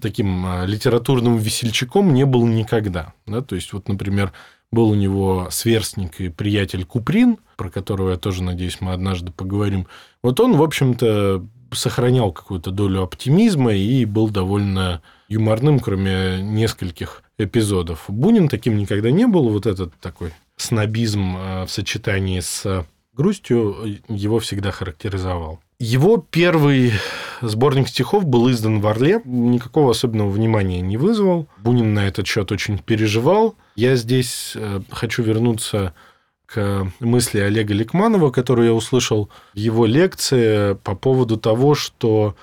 таким 0.00 0.46
а, 0.46 0.64
литературным 0.64 1.36
весельчаком 1.36 2.14
не 2.14 2.24
был 2.24 2.46
никогда. 2.46 3.12
Да? 3.26 3.42
То 3.42 3.54
есть, 3.54 3.72
вот, 3.72 3.88
например, 3.88 4.32
был 4.72 4.88
у 4.88 4.94
него 4.94 5.48
сверстник 5.50 6.20
и 6.20 6.30
приятель 6.30 6.84
Куприн, 6.84 7.38
про 7.56 7.70
которого 7.70 8.10
я 8.10 8.16
тоже, 8.16 8.42
надеюсь, 8.42 8.80
мы 8.80 8.92
однажды 8.92 9.30
поговорим. 9.30 9.86
Вот 10.22 10.40
он, 10.40 10.56
в 10.56 10.62
общем-то, 10.62 11.46
сохранял 11.72 12.32
какую-то 12.32 12.70
долю 12.70 13.02
оптимизма 13.02 13.74
и 13.74 14.04
был 14.04 14.28
довольно 14.28 15.02
юморным, 15.28 15.78
кроме 15.78 16.40
нескольких 16.42 17.22
эпизодов. 17.38 18.04
Бунин 18.08 18.48
таким 18.48 18.76
никогда 18.76 19.10
не 19.10 19.26
был. 19.26 19.50
Вот 19.50 19.66
этот 19.66 19.94
такой 20.00 20.32
снобизм 20.56 21.34
а, 21.36 21.66
в 21.66 21.70
сочетании 21.70 22.40
с 22.40 22.86
грустью 23.12 24.00
его 24.08 24.38
всегда 24.38 24.70
характеризовал. 24.70 25.60
Его 25.82 26.16
первый 26.16 26.92
сборник 27.40 27.88
стихов 27.88 28.24
был 28.24 28.48
издан 28.52 28.78
в 28.78 28.86
Орле, 28.86 29.20
никакого 29.24 29.90
особенного 29.90 30.30
внимания 30.30 30.80
не 30.80 30.96
вызвал. 30.96 31.48
Бунин 31.58 31.92
на 31.92 32.06
этот 32.06 32.24
счет 32.28 32.52
очень 32.52 32.78
переживал. 32.78 33.56
Я 33.74 33.96
здесь 33.96 34.52
э, 34.54 34.80
хочу 34.92 35.24
вернуться 35.24 35.92
к 36.46 36.86
мысли 37.00 37.40
Олега 37.40 37.74
Ликманова, 37.74 38.30
которую 38.30 38.68
я 38.68 38.74
услышал 38.74 39.28
в 39.54 39.56
его 39.56 39.84
лекции 39.84 40.74
по 40.84 40.94
поводу 40.94 41.36
того, 41.36 41.74
что 41.74 42.36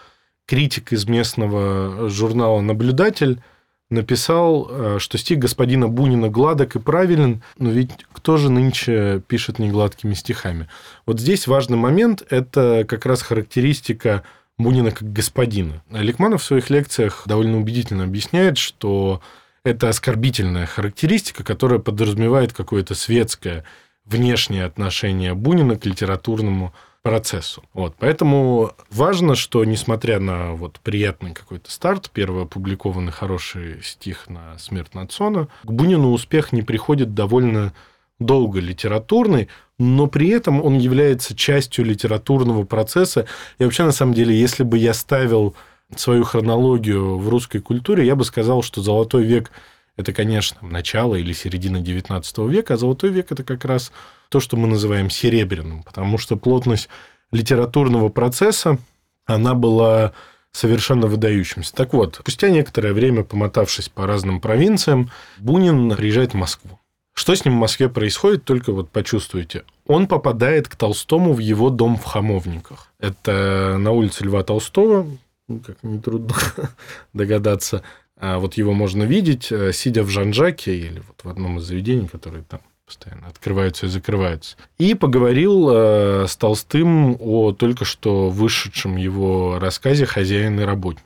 критик 0.45 0.91
из 0.91 1.07
местного 1.07 2.09
журнала 2.09 2.59
«Наблюдатель» 2.59 3.41
написал, 3.89 4.67
э, 4.69 4.97
что 4.99 5.17
стих 5.17 5.39
господина 5.39 5.87
Бунина 5.87 6.29
гладок 6.29 6.75
и 6.75 6.79
правилен, 6.79 7.41
но 7.57 7.69
ведь 7.69 7.91
кто 8.13 8.37
же 8.37 8.49
нынче 8.49 9.21
пишет 9.27 9.59
негладкими 9.59 10.13
стихами? 10.13 10.67
Вот 11.05 11.19
здесь 11.19 11.47
важный 11.47 11.77
момент– 11.77 12.23
это 12.29 12.85
как 12.87 13.05
раз 13.05 13.21
характеристика 13.21 14.23
Бунина 14.57 14.91
как 14.91 15.11
господина. 15.11 15.81
Ликманов 15.89 16.41
в 16.41 16.45
своих 16.45 16.69
лекциях 16.69 17.23
довольно 17.25 17.57
убедительно 17.57 18.03
объясняет, 18.03 18.57
что 18.57 19.21
это 19.63 19.89
оскорбительная 19.89 20.65
характеристика, 20.65 21.43
которая 21.43 21.79
подразумевает 21.79 22.53
какое-то 22.53 22.93
светское 22.93 23.63
внешнее 24.05 24.65
отношение 24.65 25.33
Бунина 25.33 25.77
к 25.77 25.85
литературному 25.85 26.73
процессу. 27.01 27.63
Вот. 27.73 27.95
Поэтому 27.97 28.73
важно, 28.89 29.35
что 29.35 29.63
несмотря 29.63 30.19
на 30.19 30.53
вот 30.53 30.79
приятный 30.81 31.33
какой-то 31.33 31.71
старт, 31.71 32.09
первый 32.13 32.43
опубликованный 32.43 33.11
хороший 33.11 33.81
стих 33.83 34.27
на 34.29 34.57
«Смерть 34.57 34.93
Нацона», 34.93 35.47
к 35.63 35.71
Бунину 35.71 36.11
успех 36.11 36.51
не 36.51 36.61
приходит 36.61 37.13
довольно 37.13 37.73
долго 38.19 38.59
литературный, 38.59 39.47
но 39.77 40.07
при 40.07 40.29
этом 40.29 40.61
он 40.61 40.77
является 40.77 41.35
частью 41.35 41.85
литературного 41.85 42.65
процесса. 42.65 43.25
И 43.59 43.63
вообще, 43.63 43.85
на 43.85 43.93
самом 43.93 44.13
деле, 44.13 44.37
если 44.37 44.63
бы 44.63 44.77
я 44.77 44.93
ставил 44.93 45.55
свою 45.95 46.23
хронологию 46.25 47.17
в 47.17 47.29
русской 47.29 47.59
культуре, 47.59 48.05
я 48.05 48.15
бы 48.15 48.25
сказал, 48.25 48.61
что 48.61 48.81
«Золотой 48.81 49.23
век»– 49.23 49.51
это, 49.95 50.11
конечно, 50.13 50.59
начало 50.61 51.15
или 51.15 51.31
середина 51.31 51.77
XIX 51.77 52.49
века, 52.49 52.73
а 52.73 52.77
«Золотой 52.77 53.09
век»– 53.09 53.27
это 53.31 53.43
как 53.43 53.63
раз 53.63 53.91
то, 54.29 54.39
что 54.39 54.57
мы 54.57 54.67
называем 54.67 55.09
серебряным, 55.09 55.83
потому 55.83 56.17
что 56.17 56.37
плотность 56.37 56.89
литературного 57.31 58.09
процесса, 58.09 58.77
она 59.25 59.53
была 59.53 60.13
совершенно 60.51 61.07
выдающимся. 61.07 61.73
Так 61.73 61.93
вот, 61.93 62.17
спустя 62.21 62.49
некоторое 62.49 62.93
время, 62.93 63.23
помотавшись 63.23 63.89
по 63.89 64.07
разным 64.07 64.41
провинциям, 64.41 65.11
Бунин 65.37 65.95
приезжает 65.95 66.33
в 66.33 66.37
Москву. 66.37 66.79
Что 67.13 67.35
с 67.35 67.43
ним 67.43 67.55
в 67.55 67.59
Москве 67.59 67.89
происходит, 67.89 68.45
только 68.45 68.71
вот 68.71 68.89
почувствуйте. 68.89 69.63
Он 69.85 70.07
попадает 70.07 70.67
к 70.69 70.75
Толстому 70.75 71.33
в 71.33 71.39
его 71.39 71.69
дом 71.69 71.97
в 71.97 72.05
Хамовниках. 72.05 72.93
Это 72.99 73.75
на 73.77 73.91
улице 73.91 74.23
Льва 74.23 74.43
Толстого, 74.43 75.05
ну, 75.47 75.59
как 75.59 75.83
нетрудно 75.83 76.35
догадаться. 77.13 77.83
А 78.15 78.39
вот 78.39 78.55
его 78.55 78.73
можно 78.73 79.03
видеть, 79.03 79.51
э, 79.51 79.71
сидя 79.73 80.03
в 80.03 80.09
Жанжаке 80.09 80.77
или 80.77 81.01
вот 81.05 81.23
в 81.23 81.29
одном 81.29 81.57
из 81.57 81.63
заведений, 81.63 82.07
которые 82.07 82.43
там 82.43 82.61
постоянно 82.89 83.27
открываются 83.27 83.85
и 83.85 83.89
закрываются. 83.89 84.57
И 84.79 84.95
поговорил 84.95 85.69
э, 85.69 86.25
с 86.27 86.35
Толстым 86.35 87.17
о 87.19 87.51
только 87.51 87.85
что 87.85 88.29
вышедшем 88.29 88.97
его 88.97 89.59
рассказе 89.59 90.07
«Хозяин 90.07 90.59
и 90.59 90.63
работник». 90.63 91.03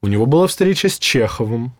У 0.00 0.06
него 0.06 0.24
была 0.24 0.46
встреча 0.46 0.88
с 0.88 0.98
Чеховым, 0.98 1.74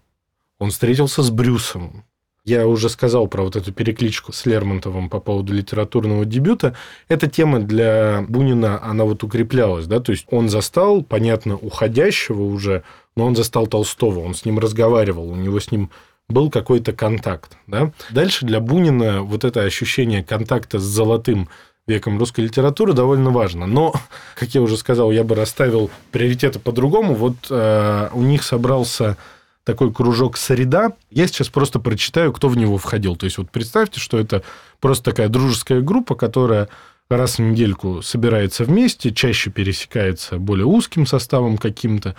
он 0.58 0.70
встретился 0.70 1.22
с 1.22 1.30
Брюсовым. 1.30 2.04
Я 2.44 2.66
уже 2.66 2.90
сказал 2.90 3.28
про 3.28 3.42
вот 3.42 3.56
эту 3.56 3.72
перекличку 3.72 4.32
с 4.32 4.44
Лермонтовым 4.44 5.08
по 5.08 5.20
поводу 5.20 5.54
литературного 5.54 6.26
дебюта. 6.26 6.76
Эта 7.08 7.26
тема 7.26 7.60
для 7.60 8.26
Бунина, 8.28 8.82
она 8.82 9.04
вот 9.04 9.24
укреплялась, 9.24 9.86
да, 9.86 10.00
то 10.00 10.12
есть 10.12 10.26
он 10.30 10.50
застал, 10.50 11.02
понятно, 11.02 11.56
уходящего 11.56 12.42
уже, 12.42 12.82
но 13.16 13.24
он 13.24 13.36
застал 13.36 13.66
Толстого, 13.66 14.20
он 14.20 14.34
с 14.34 14.44
ним 14.44 14.58
разговаривал, 14.58 15.30
у 15.30 15.36
него 15.36 15.60
с 15.60 15.70
ним 15.70 15.90
был 16.30 16.50
какой-то 16.50 16.92
контакт. 16.92 17.56
Да? 17.66 17.92
Дальше 18.10 18.46
для 18.46 18.60
Бунина 18.60 19.22
вот 19.22 19.44
это 19.44 19.62
ощущение 19.62 20.22
контакта 20.22 20.78
с 20.78 20.82
золотым 20.82 21.48
веком 21.86 22.18
русской 22.18 22.42
литературы 22.42 22.92
довольно 22.92 23.30
важно. 23.30 23.66
Но, 23.66 23.94
как 24.36 24.50
я 24.54 24.62
уже 24.62 24.76
сказал, 24.76 25.10
я 25.10 25.24
бы 25.24 25.34
расставил 25.34 25.90
приоритеты 26.12 26.58
по-другому. 26.58 27.14
Вот 27.14 27.36
э, 27.50 28.08
у 28.12 28.22
них 28.22 28.42
собрался 28.42 29.16
такой 29.64 29.92
кружок 29.92 30.36
«Среда». 30.36 30.92
Я 31.10 31.26
сейчас 31.26 31.48
просто 31.48 31.78
прочитаю, 31.78 32.32
кто 32.32 32.48
в 32.48 32.56
него 32.56 32.78
входил. 32.78 33.16
То 33.16 33.24
есть 33.24 33.38
вот 33.38 33.50
представьте, 33.50 34.00
что 34.00 34.18
это 34.18 34.42
просто 34.80 35.10
такая 35.10 35.28
дружеская 35.28 35.80
группа, 35.80 36.14
которая 36.14 36.68
раз 37.08 37.38
в 37.38 37.40
недельку 37.40 38.02
собирается 38.02 38.64
вместе, 38.64 39.12
чаще 39.12 39.50
пересекается 39.50 40.38
более 40.38 40.66
узким 40.66 41.06
составом 41.06 41.58
каким-то. 41.58 42.16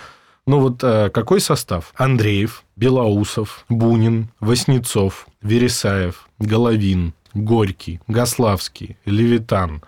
Но 0.47 0.59
вот 0.59 0.83
э, 0.83 1.09
какой 1.09 1.39
состав? 1.39 1.93
Андреев, 1.95 2.63
Белоусов, 2.75 3.65
Бунин, 3.69 4.29
Васнецов, 4.39 5.27
Вересаев, 5.41 6.27
Головин, 6.39 7.13
Горький, 7.33 7.99
Гаславский, 8.07 8.97
Левитан, 9.05 9.83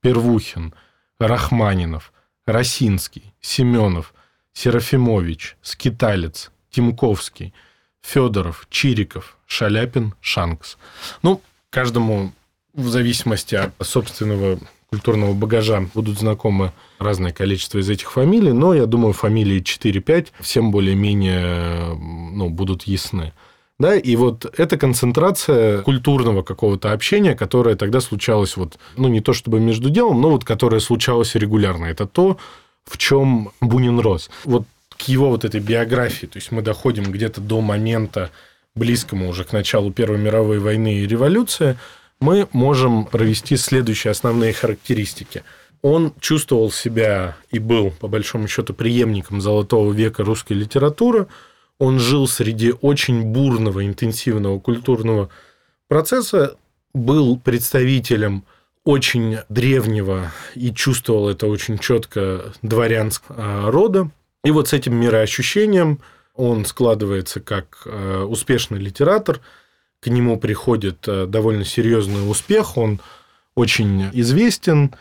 Первухин, 0.00 0.74
Рахманинов, 1.18 2.12
Росинский, 2.46 3.34
Семенов, 3.40 4.14
Серафимович, 4.52 5.56
Скиталец, 5.62 6.50
Тимковский, 6.70 7.52
Федоров, 8.00 8.66
Чириков, 8.70 9.36
Шаляпин, 9.46 10.14
Шанкс. 10.20 10.78
Ну, 11.22 11.42
каждому 11.70 12.32
в 12.72 12.88
зависимости 12.88 13.54
от 13.54 13.72
собственного 13.80 14.58
культурного 14.90 15.34
багажа 15.34 15.88
будут 15.94 16.18
знакомы 16.18 16.72
разное 16.98 17.32
количество 17.32 17.78
из 17.78 17.90
этих 17.90 18.10
фамилий, 18.10 18.52
но 18.52 18.74
я 18.74 18.86
думаю, 18.86 19.12
фамилии 19.12 19.62
4-5 19.62 20.28
всем 20.40 20.70
более-менее 20.70 21.94
ну, 21.94 22.48
будут 22.48 22.84
ясны. 22.84 23.32
Да, 23.78 23.94
и 23.94 24.16
вот 24.16 24.52
эта 24.58 24.76
концентрация 24.76 25.82
культурного 25.82 26.42
какого-то 26.42 26.92
общения, 26.92 27.36
которое 27.36 27.76
тогда 27.76 28.00
случалось 28.00 28.56
вот, 28.56 28.76
ну, 28.96 29.06
не 29.06 29.20
то 29.20 29.32
чтобы 29.32 29.60
между 29.60 29.88
делом, 29.88 30.20
но 30.20 30.30
вот 30.30 30.44
которое 30.44 30.80
случалось 30.80 31.36
регулярно. 31.36 31.84
Это 31.84 32.06
то, 32.06 32.38
в 32.84 32.98
чем 32.98 33.52
Бунин 33.60 34.00
рос. 34.00 34.30
Вот 34.44 34.64
к 34.96 35.02
его 35.02 35.28
вот 35.28 35.44
этой 35.44 35.60
биографии, 35.60 36.26
то 36.26 36.38
есть 36.38 36.50
мы 36.50 36.60
доходим 36.60 37.04
где-то 37.04 37.40
до 37.40 37.60
момента 37.60 38.30
близкому 38.74 39.28
уже 39.28 39.44
к 39.44 39.52
началу 39.52 39.92
Первой 39.92 40.18
мировой 40.18 40.58
войны 40.58 40.94
и 40.94 41.06
революции, 41.06 41.78
мы 42.20 42.48
можем 42.52 43.04
провести 43.04 43.56
следующие 43.56 44.10
основные 44.10 44.52
характеристики. 44.52 45.44
Он 45.82 46.12
чувствовал 46.20 46.70
себя 46.70 47.36
и 47.50 47.58
был, 47.58 47.92
по 47.92 48.08
большому 48.08 48.48
счету, 48.48 48.74
преемником 48.74 49.40
золотого 49.40 49.92
века 49.92 50.24
русской 50.24 50.54
литературы– 50.54 51.26
он 51.78 52.00
жил 52.00 52.26
среди 52.26 52.72
очень 52.80 53.22
бурного, 53.22 53.86
интенсивного 53.86 54.58
культурного 54.58 55.30
процесса, 55.86 56.56
был 56.92 57.38
представителем 57.38 58.44
очень 58.84 59.38
древнего 59.48 60.32
и 60.54 60.72
чувствовал 60.72 61.28
это 61.28 61.46
очень 61.46 61.78
четко 61.78 62.52
дворянского 62.62 63.70
рода. 63.70 64.10
И 64.44 64.50
вот 64.50 64.68
с 64.68 64.72
этим 64.72 64.96
мироощущением 64.96 66.00
он 66.34 66.64
складывается 66.64 67.40
как 67.40 67.82
э, 67.84 68.22
успешный 68.22 68.78
литератор, 68.78 69.40
к 70.00 70.08
нему 70.08 70.38
приходит 70.38 71.06
э, 71.06 71.26
довольно 71.26 71.64
серьезный 71.64 72.28
успех, 72.30 72.76
он 72.76 73.00
очень 73.54 74.10
известен, 74.12 74.94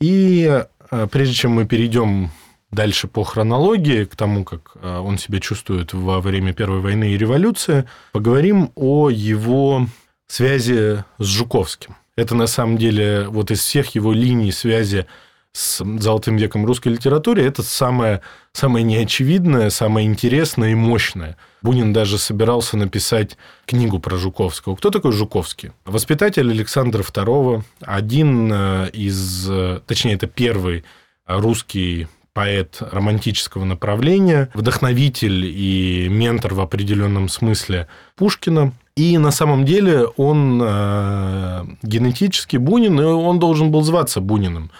и 0.00 0.62
э, 0.90 1.06
прежде 1.10 1.34
чем 1.34 1.52
мы 1.52 1.66
перейдем 1.66 2.30
дальше 2.70 3.06
по 3.06 3.22
хронологии, 3.22 4.04
к 4.04 4.16
тому, 4.16 4.44
как 4.44 4.76
э, 4.80 4.98
он 4.98 5.18
себя 5.18 5.40
чувствует 5.40 5.92
во 5.92 6.20
время 6.20 6.52
Первой 6.52 6.80
войны 6.80 7.12
и 7.12 7.18
революции, 7.18 7.84
поговорим 8.12 8.72
о 8.74 9.10
его 9.10 9.86
связи 10.26 11.04
с 11.18 11.24
Жуковским. 11.24 11.96
Это 12.16 12.34
на 12.34 12.46
самом 12.46 12.76
деле 12.76 13.26
вот 13.28 13.50
из 13.50 13.60
всех 13.60 13.94
его 13.94 14.12
линий 14.12 14.52
связи 14.52 15.06
с 15.52 15.84
золотым 15.98 16.36
веком 16.36 16.64
русской 16.64 16.88
литературы 16.88 17.42
это 17.42 17.62
самое, 17.62 18.22
самое 18.52 18.84
неочевидное, 18.84 19.68
самое 19.70 20.06
интересное 20.06 20.72
и 20.72 20.74
мощное. 20.74 21.36
Бунин 21.60 21.92
даже 21.92 22.18
собирался 22.18 22.76
написать 22.76 23.36
книгу 23.66 23.98
про 23.98 24.16
Жуковского. 24.16 24.76
Кто 24.76 24.90
такой 24.90 25.12
Жуковский? 25.12 25.72
Воспитатель 25.84 26.50
Александра 26.50 27.02
II, 27.02 27.62
один 27.82 28.50
э, 28.52 28.90
из, 28.94 29.46
э, 29.48 29.80
точнее, 29.86 30.14
это 30.14 30.26
первый 30.26 30.84
русский 31.26 32.08
поэт 32.32 32.78
романтического 32.80 33.64
направления, 33.64 34.48
вдохновитель 34.54 35.44
и 35.44 36.08
ментор 36.08 36.54
в 36.54 36.60
определенном 36.60 37.28
смысле 37.28 37.88
Пушкина. 38.16 38.72
И 38.96 39.16
на 39.18 39.30
самом 39.30 39.64
деле 39.64 40.06
он 40.16 40.60
э, 40.62 41.64
генетически 41.82 42.56
Бунин, 42.56 43.00
и 43.00 43.04
он 43.04 43.38
должен 43.38 43.70
был 43.70 43.82
зваться 43.82 44.20
Буниным. 44.20 44.70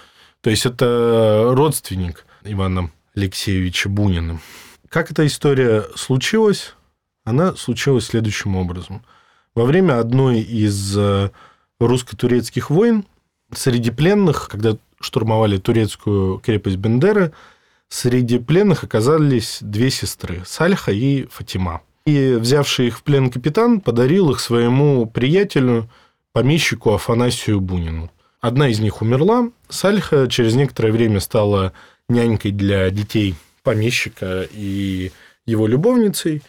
То 0.43 0.51
есть 0.51 0.67
это 0.67 1.53
родственник 1.55 2.27
Ивана 2.43 2.91
Алексеевича 3.15 3.89
Бунина. 3.89 4.41
Как 4.89 5.11
эта 5.11 5.27
история 5.27 5.85
случилась? 5.95 6.75
Она 7.25 7.55
случилась 7.55 8.07
следующим 8.07 8.57
образом. 8.57 9.05
Во 9.55 9.65
время 9.65 10.01
одной 10.01 10.41
из 10.41 10.97
э, 10.99 11.31
русско-турецких 11.79 12.71
войн 12.71 13.07
среди 13.55 13.91
пленных, 13.91 14.49
когда 14.49 14.77
штурмовали 15.01 15.59
турецкую 15.59 16.39
крепость 16.41 16.77
Бендеры, 16.77 17.33
среди 17.89 18.39
пленных 18.39 18.83
оказались 18.83 19.59
две 19.61 19.91
сестры– 19.91 20.43
Сальха 20.47 20.91
и 20.91 21.27
Фатима. 21.27 21.83
И 22.05 22.35
взявший 22.35 22.89
их 22.89 22.99
в 22.99 23.03
плен 23.05 23.31
капитан 23.31 23.81
подарил 23.81 24.31
их 24.33 24.41
своему 24.41 25.07
приятелю, 25.07 25.89
помещику 26.33 26.95
Афанасию 26.95 27.61
Бунину. 27.61 28.11
Одна 28.43 28.69
из 28.69 28.81
них 28.81 29.01
умерла, 29.01 29.51
Сальха 29.71 30.27
через 30.29 30.55
некоторое 30.55 30.93
время 30.93 31.21
стала 31.21 31.73
нянькой 32.09 32.51
для 32.51 32.91
детей 32.91 33.37
помещика 33.63 34.47
и 34.53 35.13
его 35.47 35.67
любовницей, 35.67 36.43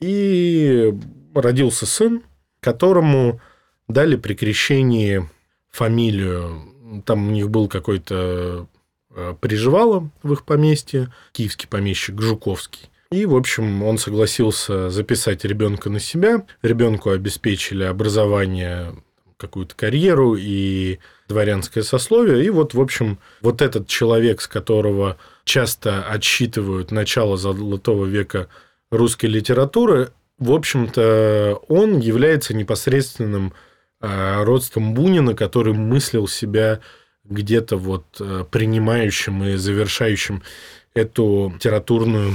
и 0.00 0.92
родился 1.34 1.86
сын, 1.86 2.22
которому 2.60 3.40
дали 3.86 4.16
при 4.16 4.34
крещении 4.34 5.28
фамилию 5.70 6.72
там 7.04 7.28
у 7.28 7.30
них 7.30 7.50
был 7.50 7.68
какой-то 7.68 8.68
э, 9.10 9.34
приживало 9.40 10.10
в 10.22 10.32
их 10.32 10.44
поместье, 10.44 11.12
киевский 11.32 11.68
помещик 11.68 12.20
Жуковский. 12.20 12.90
И, 13.10 13.24
в 13.24 13.36
общем, 13.36 13.82
он 13.82 13.98
согласился 13.98 14.90
записать 14.90 15.44
ребенка 15.44 15.90
на 15.90 16.00
себя. 16.00 16.44
Ребенку 16.62 17.10
обеспечили 17.10 17.84
образование, 17.84 18.94
какую-то 19.36 19.74
карьеру 19.74 20.36
и 20.38 20.98
дворянское 21.28 21.82
сословие. 21.82 22.44
И 22.44 22.50
вот, 22.50 22.74
в 22.74 22.80
общем, 22.80 23.18
вот 23.40 23.62
этот 23.62 23.86
человек, 23.86 24.40
с 24.40 24.46
которого 24.46 25.16
часто 25.44 26.04
отсчитывают 26.04 26.90
начало 26.90 27.36
золотого 27.36 28.06
века 28.06 28.48
русской 28.90 29.26
литературы, 29.26 30.12
в 30.38 30.52
общем-то, 30.52 31.60
он 31.68 31.98
является 31.98 32.54
непосредственным 32.54 33.52
а, 34.00 34.44
родством 34.44 34.94
Бунина, 34.94 35.34
который 35.34 35.72
мыслил 35.72 36.28
себя 36.28 36.80
где-то 37.24 37.76
вот 37.76 38.04
э, 38.20 38.44
принимающим 38.48 39.42
и 39.42 39.56
завершающим 39.56 40.44
эту 40.94 41.52
литературную 41.54 42.34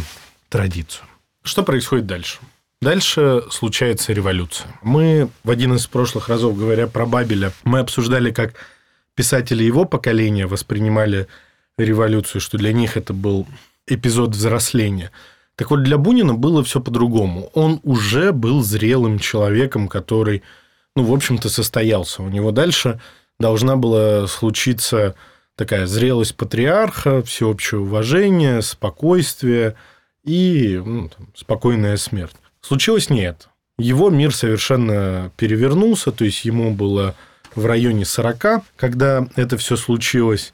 традицию. 0.49 1.05
Что 1.43 1.63
происходит 1.63 2.07
дальше? 2.07 2.39
Дальше 2.81 3.43
случается 3.51 4.11
революция. 4.11 4.67
Мы 4.81 5.29
в 5.43 5.51
один 5.51 5.75
из 5.75 5.85
прошлых 5.85 6.29
разов, 6.29 6.57
говоря 6.57 6.87
про 6.87 7.05
Бабеля, 7.05 7.51
мы 7.63 7.79
обсуждали, 7.79 8.31
как 8.31 8.55
писатели 9.13 9.63
его 9.63 9.85
поколения 9.85 10.47
воспринимали 10.47 11.27
революцию, 11.77 12.41
что 12.41 12.57
для 12.57 12.73
них 12.73 12.97
это 12.97 13.13
был 13.13 13.47
эпизод 13.87 14.31
взросления. 14.31 15.11
Так 15.55 15.69
вот, 15.69 15.83
для 15.83 15.97
Бунина 15.97 16.33
было 16.33 16.63
все 16.63 16.79
по-другому. 16.79 17.51
Он 17.53 17.79
уже 17.83 18.31
был 18.31 18.63
зрелым 18.63 19.19
человеком, 19.19 19.87
который 19.87 20.41
ну, 20.95 21.03
в 21.03 21.13
общем-то, 21.13 21.49
состоялся. 21.49 22.23
У 22.23 22.29
него 22.29 22.51
дальше 22.51 22.99
должна 23.39 23.75
была 23.75 24.27
случиться 24.27 25.15
такая 25.55 25.85
зрелость 25.85 26.35
патриарха, 26.35 27.21
всеобщее 27.23 27.81
уважение, 27.81 28.61
спокойствие 28.61 29.75
и 30.23 30.81
ну, 30.83 31.09
там, 31.09 31.27
спокойная 31.35 31.97
смерть. 31.97 32.35
Случилось 32.61 33.09
не 33.09 33.21
это. 33.21 33.47
Его 33.77 34.09
мир 34.09 34.33
совершенно 34.33 35.31
перевернулся, 35.37 36.11
то 36.11 36.23
есть 36.23 36.45
ему 36.45 36.71
было 36.71 37.15
в 37.55 37.65
районе 37.65 38.05
40, 38.05 38.63
когда 38.77 39.27
это 39.35 39.57
все 39.57 39.75
случилось. 39.75 40.53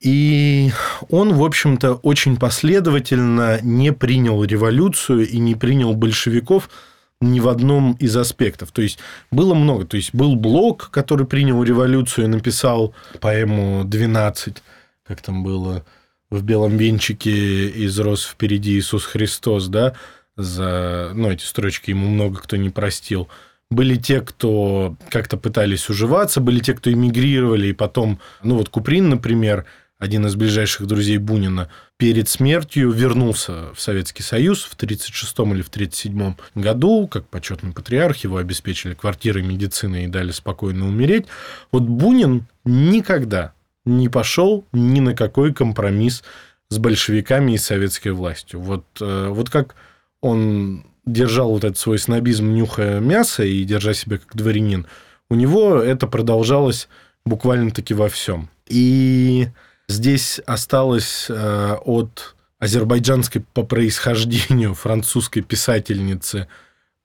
И 0.00 0.70
он, 1.10 1.34
в 1.34 1.42
общем-то, 1.42 1.94
очень 1.94 2.36
последовательно 2.36 3.58
не 3.62 3.92
принял 3.92 4.44
революцию 4.44 5.28
и 5.28 5.38
не 5.38 5.56
принял 5.56 5.94
большевиков 5.94 6.70
ни 7.20 7.40
в 7.40 7.48
одном 7.48 7.94
из 7.94 8.16
аспектов. 8.16 8.70
То 8.70 8.80
есть 8.80 9.00
было 9.32 9.54
много. 9.54 9.84
То 9.86 9.96
есть 9.96 10.14
был 10.14 10.36
Блок, 10.36 10.90
который 10.92 11.26
принял 11.26 11.62
революцию 11.64 12.26
и 12.26 12.28
написал 12.28 12.94
поэму 13.20 13.82
«12», 13.84 14.58
как 15.04 15.20
там 15.20 15.42
было, 15.42 15.84
в 16.30 16.42
белом 16.42 16.76
венчике 16.76 17.68
изрос 17.86 18.24
впереди 18.24 18.78
Иисус 18.78 19.04
Христос, 19.04 19.66
да, 19.68 19.94
за, 20.38 21.10
ну, 21.14 21.30
эти 21.30 21.44
строчки 21.44 21.90
ему 21.90 22.08
много 22.08 22.40
кто 22.40 22.56
не 22.56 22.70
простил. 22.70 23.28
Были 23.70 23.96
те, 23.96 24.22
кто 24.22 24.96
как-то 25.10 25.36
пытались 25.36 25.90
уживаться, 25.90 26.40
были 26.40 26.60
те, 26.60 26.72
кто 26.72 26.90
эмигрировали, 26.90 27.66
и 27.66 27.72
потом, 27.74 28.18
ну, 28.42 28.56
вот 28.56 28.70
Куприн, 28.70 29.10
например, 29.10 29.66
один 29.98 30.24
из 30.26 30.36
ближайших 30.36 30.86
друзей 30.86 31.18
Бунина, 31.18 31.68
перед 31.96 32.28
смертью 32.28 32.92
вернулся 32.92 33.74
в 33.74 33.80
Советский 33.80 34.22
Союз 34.22 34.62
в 34.62 34.74
1936 34.74 35.38
или 35.40 35.62
в 35.62 35.68
1937 35.68 36.34
году, 36.54 37.08
как 37.08 37.26
почетный 37.26 37.72
патриарх, 37.72 38.18
его 38.18 38.36
обеспечили 38.36 38.94
квартирой, 38.94 39.42
медициной 39.42 40.04
и 40.04 40.08
дали 40.08 40.30
спокойно 40.30 40.86
умереть. 40.86 41.26
Вот 41.72 41.82
Бунин 41.82 42.46
никогда 42.64 43.52
не 43.84 44.08
пошел 44.08 44.64
ни 44.72 45.00
на 45.00 45.14
какой 45.14 45.52
компромисс 45.52 46.22
с 46.68 46.78
большевиками 46.78 47.52
и 47.52 47.58
советской 47.58 48.12
властью. 48.12 48.60
Вот, 48.60 48.84
э, 49.00 49.28
вот 49.28 49.50
как 49.50 49.74
он 50.20 50.84
держал 51.06 51.50
вот 51.50 51.64
этот 51.64 51.78
свой 51.78 51.98
снобизм, 51.98 52.52
нюхая 52.52 53.00
мясо 53.00 53.42
и 53.42 53.64
держа 53.64 53.94
себя 53.94 54.18
как 54.18 54.34
дворянин, 54.34 54.86
у 55.30 55.34
него 55.34 55.76
это 55.76 56.06
продолжалось 56.06 56.88
буквально-таки 57.24 57.94
во 57.94 58.08
всем. 58.08 58.48
И 58.66 59.48
здесь 59.88 60.40
осталось 60.46 61.26
э, 61.28 61.76
от 61.84 62.34
азербайджанской 62.58 63.44
по 63.54 63.62
происхождению 63.62 64.74
французской 64.74 65.42
писательницы 65.42 66.48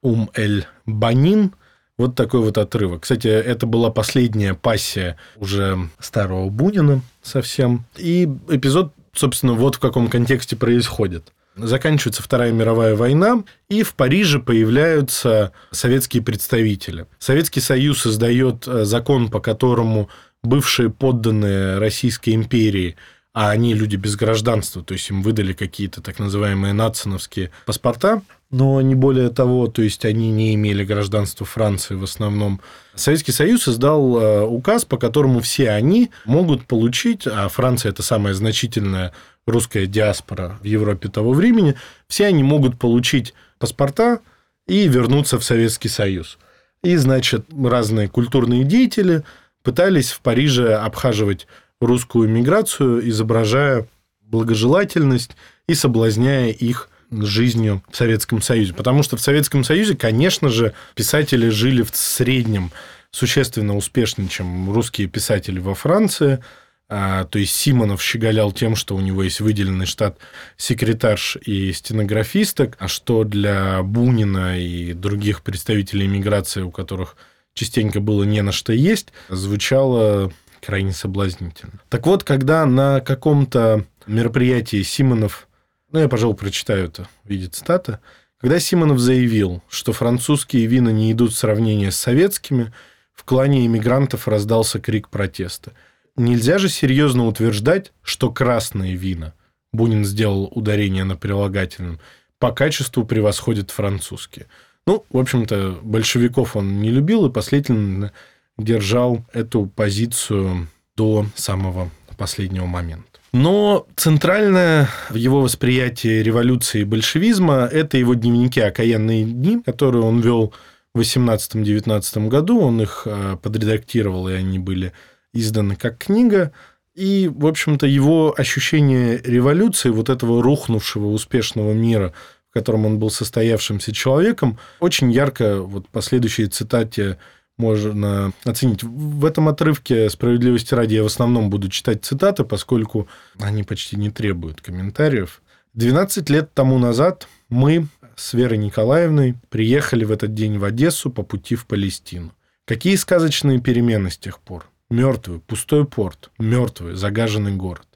Ум 0.02 0.30
Эль 0.34 0.66
Банин 0.84 1.54
вот 1.96 2.16
такой 2.16 2.40
вот 2.40 2.58
отрывок. 2.58 3.02
Кстати, 3.02 3.28
это 3.28 3.66
была 3.66 3.90
последняя 3.90 4.54
пассия 4.54 5.16
уже 5.36 5.88
старого 5.98 6.48
Бунина 6.48 7.02
совсем. 7.22 7.84
И 7.96 8.28
эпизод, 8.48 8.92
собственно, 9.12 9.52
вот 9.52 9.76
в 9.76 9.78
каком 9.78 10.08
контексте 10.08 10.56
происходит. 10.56 11.32
Заканчивается 11.56 12.22
Вторая 12.22 12.52
мировая 12.52 12.96
война, 12.96 13.44
и 13.68 13.82
в 13.82 13.94
Париже 13.94 14.40
появляются 14.40 15.52
советские 15.70 16.22
представители. 16.22 17.06
Советский 17.18 17.60
Союз 17.60 18.06
издает 18.06 18.66
э, 18.66 18.84
закон, 18.84 19.28
по 19.30 19.40
которому 19.40 20.08
бывшие 20.42 20.90
подданные 20.90 21.78
Российской 21.78 22.34
империи 22.34 22.96
а 23.34 23.50
они 23.50 23.74
люди 23.74 23.96
без 23.96 24.14
гражданства, 24.14 24.82
то 24.82 24.94
есть 24.94 25.10
им 25.10 25.20
выдали 25.22 25.52
какие-то 25.52 26.00
так 26.00 26.20
называемые 26.20 26.72
нациновские 26.72 27.50
паспорта, 27.66 28.22
но 28.50 28.80
не 28.80 28.94
более 28.94 29.28
того, 29.30 29.66
то 29.66 29.82
есть 29.82 30.04
они 30.04 30.30
не 30.30 30.54
имели 30.54 30.84
гражданства 30.84 31.44
Франции 31.44 31.96
в 31.96 32.04
основном. 32.04 32.60
Советский 32.94 33.32
Союз 33.32 33.66
издал 33.66 34.16
э, 34.16 34.42
указ, 34.44 34.84
по 34.84 34.96
которому 34.98 35.40
все 35.40 35.70
они 35.70 36.12
могут 36.24 36.66
получить, 36.66 37.26
а 37.26 37.48
Франция 37.48 37.90
это 37.90 38.04
самая 38.04 38.34
значительная 38.34 39.12
русская 39.46 39.86
диаспора 39.86 40.56
в 40.62 40.64
Европе 40.64 41.08
того 41.08 41.32
времени, 41.32 41.74
все 42.06 42.26
они 42.26 42.44
могут 42.44 42.78
получить 42.78 43.34
паспорта 43.58 44.20
и 44.68 44.86
вернуться 44.86 45.40
в 45.40 45.44
Советский 45.44 45.88
Союз. 45.88 46.38
И, 46.84 46.94
значит, 46.94 47.46
разные 47.52 48.08
культурные 48.08 48.62
деятели 48.62 49.24
пытались 49.64 50.12
в 50.12 50.20
Париже 50.20 50.74
обхаживать 50.74 51.48
русскую 51.80 52.28
миграцию, 52.28 53.08
изображая 53.08 53.86
благожелательность 54.20 55.32
и 55.68 55.74
соблазняя 55.74 56.50
их 56.50 56.88
жизнью 57.10 57.82
в 57.90 57.96
Советском 57.96 58.42
Союзе. 58.42 58.74
Потому 58.74 59.02
что 59.02 59.16
в 59.16 59.20
Советском 59.20 59.64
Союзе, 59.64 59.96
конечно 59.96 60.48
же, 60.48 60.72
писатели 60.94 61.48
жили 61.48 61.82
в 61.82 61.90
среднем 61.94 62.72
существенно 63.10 63.76
успешнее, 63.76 64.28
чем 64.28 64.72
русские 64.72 65.08
писатели 65.08 65.58
во 65.58 65.74
Франции– 65.74 66.42
а, 66.88 67.24
то 67.24 67.38
есть 67.38 67.56
Симонов 67.56 68.02
щеголял 68.02 68.52
тем, 68.52 68.76
что 68.76 68.94
у 68.94 69.00
него 69.00 69.22
есть 69.22 69.40
выделенный 69.40 69.86
штат 69.86 70.18
секретарш 70.56 71.36
и 71.44 71.72
стенографисток, 71.72 72.76
а 72.78 72.88
что 72.88 73.24
для 73.24 73.82
Бунина 73.82 74.60
и 74.60 74.92
других 74.92 75.42
представителей 75.42 76.06
иммиграции, 76.06 76.60
у 76.60 76.70
которых 76.70 77.16
частенько 77.54 78.00
было 78.00 78.24
не 78.24 78.42
на 78.42 78.52
что 78.52 78.72
есть, 78.72 79.12
звучало 79.28 80.32
крайне 80.64 80.92
соблазнительно. 80.92 81.80
Так 81.88 82.06
вот, 82.06 82.24
когда 82.24 82.64
на 82.66 83.00
каком-то 83.00 83.84
мероприятии 84.06 84.82
Симонов, 84.82 85.48
ну, 85.90 86.00
я, 86.00 86.08
пожалуй, 86.08 86.36
прочитаю 86.36 86.86
это 86.86 87.08
в 87.24 87.28
виде 87.28 87.48
цитаты, 87.48 87.98
когда 88.38 88.58
Симонов 88.58 88.98
заявил, 88.98 89.62
что 89.68 89.92
французские 89.92 90.66
вина 90.66 90.90
не 90.90 91.12
идут 91.12 91.32
в 91.32 91.36
сравнение 91.36 91.90
с 91.90 91.96
советскими, 91.96 92.72
в 93.12 93.24
клане 93.24 93.64
иммигрантов 93.66 94.28
раздался 94.28 94.80
крик 94.80 95.08
протеста– 95.08 95.72
Нельзя 96.16 96.58
же 96.58 96.68
серьезно 96.68 97.26
утверждать, 97.26 97.92
что 98.02 98.30
красные 98.30 98.94
вина, 98.94 99.34
Бунин 99.72 100.04
сделал 100.04 100.48
ударение 100.54 101.02
на 101.02 101.16
прилагательном, 101.16 101.98
по 102.38 102.52
качеству 102.52 103.04
превосходят 103.04 103.72
французские. 103.72 104.46
Ну, 104.86 105.04
в 105.10 105.18
общем-то, 105.18 105.80
большевиков 105.82 106.54
он 106.54 106.80
не 106.80 106.90
любил 106.90 107.26
и 107.26 107.32
последовательно 107.32 108.12
держал 108.58 109.24
эту 109.32 109.66
позицию 109.66 110.68
до 110.96 111.26
самого 111.34 111.90
последнего 112.16 112.66
момента. 112.66 113.20
Но 113.32 113.86
центральное 113.96 114.88
в 115.10 115.16
его 115.16 115.40
восприятии 115.40 116.22
революции 116.22 116.82
и 116.82 116.84
большевизма– 116.84 117.68
это 117.72 117.98
его 117.98 118.14
дневники 118.14 118.60
«Окаянные 118.60 119.24
дни», 119.24 119.60
которые 119.60 120.04
он 120.04 120.20
вел 120.20 120.54
в 120.94 121.00
18-19 121.00 122.28
году. 122.28 122.60
Он 122.60 122.80
их 122.80 123.02
э, 123.06 123.36
подредактировал, 123.42 124.28
и 124.28 124.34
они 124.34 124.60
были 124.60 124.92
изданы 125.32 125.74
как 125.74 125.98
книга. 125.98 126.52
И, 126.94 127.28
в 127.34 127.46
общем-то, 127.46 127.88
его 127.88 128.32
ощущение 128.38 129.20
революции, 129.24 129.88
вот 129.88 130.10
этого 130.10 130.40
рухнувшего 130.40 131.06
успешного 131.06 131.72
мира, 131.72 132.12
в 132.50 132.54
котором 132.54 132.86
он 132.86 133.00
был 133.00 133.10
состоявшимся 133.10 133.92
человеком, 133.92 134.60
очень 134.78 135.10
ярко, 135.10 135.60
вот 135.60 135.88
по 135.88 136.02
следующей 136.02 136.46
цитате 136.46 137.18
можно 137.56 138.32
оценить. 138.44 138.82
В 138.82 139.24
этом 139.24 139.48
отрывке 139.48 140.10
«Справедливости 140.10 140.74
ради» 140.74 140.94
я 140.94 141.02
в 141.02 141.06
основном 141.06 141.50
буду 141.50 141.68
читать 141.68 142.04
цитаты, 142.04 142.44
поскольку 142.44 143.08
они 143.38 143.62
почти 143.62 143.96
не 143.96 144.10
требуют 144.10 144.60
комментариев. 144.60 145.42
12 145.74 146.30
лет 146.30 146.52
тому 146.54 146.78
назад 146.78 147.28
мы 147.48 147.86
с 148.16 148.32
Верой 148.34 148.58
Николаевной 148.58 149.36
приехали 149.48 150.04
в 150.04 150.12
этот 150.12 150.34
день 150.34 150.58
в 150.58 150.64
Одессу 150.64 151.10
по 151.10 151.22
пути 151.22 151.56
в 151.56 151.66
Палестину. 151.66 152.32
Какие 152.64 152.96
сказочные 152.96 153.60
перемены 153.60 154.10
с 154.10 154.18
тех 154.18 154.40
пор. 154.40 154.68
Мертвый, 154.90 155.40
пустой 155.40 155.86
порт, 155.86 156.30
мертвый, 156.38 156.94
загаженный 156.94 157.54
город. 157.54 157.86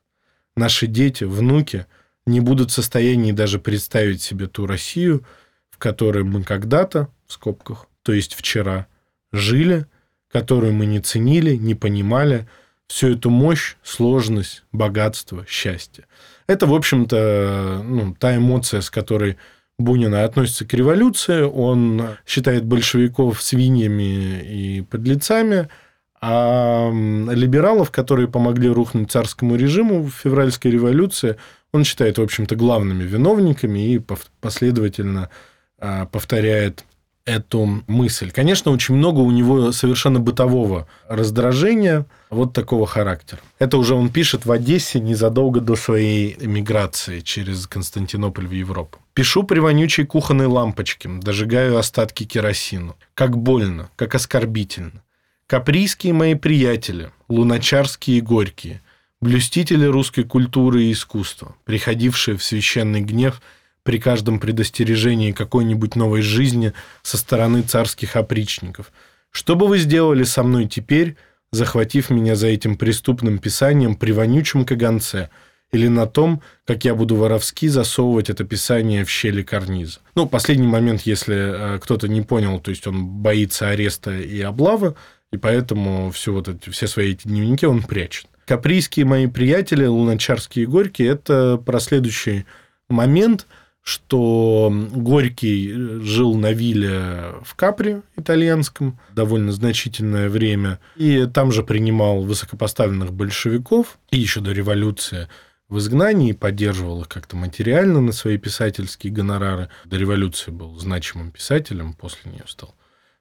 Наши 0.57 0.87
дети, 0.87 1.25
внуки 1.25 1.87
не 2.27 2.41
будут 2.41 2.71
в 2.71 2.75
состоянии 2.75 3.33
даже 3.33 3.59
представить 3.59 4.23
себе 4.23 4.47
ту 4.47 4.67
Россию, 4.67 5.25
в 5.71 5.79
которой 5.79 6.25
мы 6.25 6.43
когда-то, 6.43 7.09
в 7.27 7.33
скобках, 7.33 7.87
то 8.03 8.13
есть 8.13 8.35
вчера, 8.35 8.89
жили, 9.33 9.87
которую 10.31 10.73
мы 10.73 10.87
не 10.87 11.01
ценили, 11.01 11.57
не 11.57 11.75
понимали, 11.75 12.49
всю 12.87 13.09
эту 13.09 13.31
мощь, 13.31 13.77
сложность, 13.83 14.65
богатство, 14.73 15.45
счастье. 15.49 16.05
Это, 16.47 16.67
в 16.67 16.75
общем-то, 16.75 17.83
ну, 17.85 18.15
та 18.15 18.37
эмоция, 18.37 18.81
с 18.81 18.91
которой 18.91 19.37
Бунина 19.79 20.25
относится 20.25 20.65
к 20.65 20.73
революции. 20.75 21.43
Он 21.43 22.17
считает 22.27 22.65
большевиков 22.65 23.43
свиньями 23.43 24.43
и 24.43 24.83
подлецами– 24.83 25.69
а 26.21 26.91
либералов, 26.91 27.91
которые 27.91 28.29
помогли 28.29 28.69
рухнуть 28.69 29.11
царскому 29.11 29.55
режиму 29.57 30.03
в 30.03 30.11
февральской 30.11 30.73
революции, 30.73 31.37
он 31.73 31.85
считает, 31.85 32.19
в 32.19 32.23
общем-то, 32.23 32.57
главными 32.57 33.05
виновниками 33.05 33.95
и 33.95 34.03
последовательно 34.41 35.31
а, 35.79 36.07
повторяет 36.07 36.85
эту 37.29 37.83
мысль. 37.87 38.31
Конечно, 38.31 38.73
очень 38.73 38.95
много 38.95 39.21
у 39.21 39.31
него 39.31 39.71
совершенно 39.73 40.19
бытового 40.19 40.89
раздражения 41.09 42.07
вот 42.31 42.55
такого 42.55 42.87
характера. 42.87 43.41
Это 43.59 43.77
уже 43.77 43.95
он 43.95 44.09
пишет 44.09 44.47
в 44.47 44.51
Одессе 44.51 44.99
незадолго 44.99 45.61
до 45.61 45.77
своей 45.77 46.37
эмиграции 46.41 47.21
через 47.21 47.67
Константинополь 47.67 48.47
в 48.47 48.53
Европу. 48.53 48.99
Пишу 49.13 49.43
при 49.43 49.59
вонючей 49.59 50.07
кухонной 50.07 50.47
лампочке, 50.47 51.09
дожигаю 51.09 51.77
остатки 51.77 52.25
керосину. 52.25 52.97
Как 53.15 53.37
больно, 53.37 53.91
как 53.97 54.15
оскорбительно. 54.15 55.03
Каприйские 55.47 56.15
мои 56.15 56.35
приятели, 56.35 57.11
луначарские 57.29 58.19
и 58.19 58.23
горькие, 58.23 58.81
блюстители 59.21 59.85
русской 59.85 60.23
культуры 60.25 60.85
и 60.85 60.93
искусства, 60.93 61.55
приходившие 61.65 62.37
в 62.37 62.43
священный 62.43 63.01
гнев 63.01 63.43
при 63.89 63.99
каждом 63.99 64.39
предостережении 64.39 65.33
какой-нибудь 65.33 65.97
новой 65.97 66.21
жизни 66.21 66.75
со 67.01 67.17
стороны 67.17 67.63
царских 67.63 68.17
опричников. 68.17 68.93
Что 69.31 69.57
бы 69.57 69.67
вы 69.67 69.79
сделали 69.79 70.25
со 70.25 70.43
мной 70.43 70.67
теперь, 70.67 71.17
захватив 71.53 72.11
меня 72.11 72.37
за 72.37 72.49
этим 72.49 72.77
преступным 72.77 73.39
писанием 73.39 73.97
при 73.97 74.13
вонючем 74.13 74.67
каганце, 74.67 75.31
или 75.73 75.89
на 75.89 76.05
том, 76.05 76.43
как 76.67 76.85
я 76.85 76.95
буду 76.95 77.17
воровски 77.17 77.69
засовывать 77.69 78.29
это 78.29 78.45
писание 78.45 79.07
в 79.07 79.11
щели 79.11 79.43
карниза. 79.43 80.01
Ну, 80.15 80.29
последний 80.29 80.67
момент, 80.67 81.07
если 81.07 81.77
э, 81.77 81.79
кто-то 81.79 82.09
не 82.09 82.21
понял, 82.21 82.61
то 82.61 82.71
есть 82.71 82.87
он 82.87 83.07
боится 83.07 83.71
ареста 83.71 84.15
и 84.15 84.39
облавы, 84.43 84.97
и 85.33 85.39
поэтому 85.39 86.11
все, 86.11 86.35
вот 86.35 86.47
эти, 86.49 86.69
все 86.69 86.89
свои 86.89 87.13
эти 87.13 87.27
дневники 87.27 87.65
он 87.65 87.83
прячет. 87.83 88.27
Каприйские 88.47 89.07
мои 89.07 89.29
приятели, 89.29 89.87
луначарские 89.87 90.65
и 90.65 90.67
горькие, 90.67 91.09
это 91.09 91.57
про 91.57 91.81
следующий 91.81 92.45
момент, 92.91 93.47
что 93.89 94.71
Горький 94.93 95.73
жил 96.03 96.35
на 96.35 96.53
вилле 96.53 97.37
в 97.43 97.55
Капри 97.55 98.03
итальянском 98.19 98.99
довольно 99.15 99.51
значительное 99.51 100.29
время, 100.29 100.79
и 100.97 101.25
там 101.25 101.53
же 101.53 101.63
принимал 101.63 102.21
высокопоставленных 102.21 103.15
большевиков, 103.15 103.99
и 104.11 104.19
еще 104.19 104.41
до 104.41 104.53
революции 104.53 105.29
в 105.71 105.79
изгнании, 105.79 106.33
поддерживал 106.33 107.01
их 107.01 107.09
как-то 107.09 107.37
материально 107.37 108.03
на 108.03 108.13
свои 108.13 108.37
писательские 108.37 109.11
гонорары. 109.11 109.71
До 109.87 109.97
революции 109.97 110.51
был 110.51 110.79
значимым 110.79 111.31
писателем, 111.31 111.95
после 111.95 112.31
нее 112.31 112.45
стал 112.47 112.75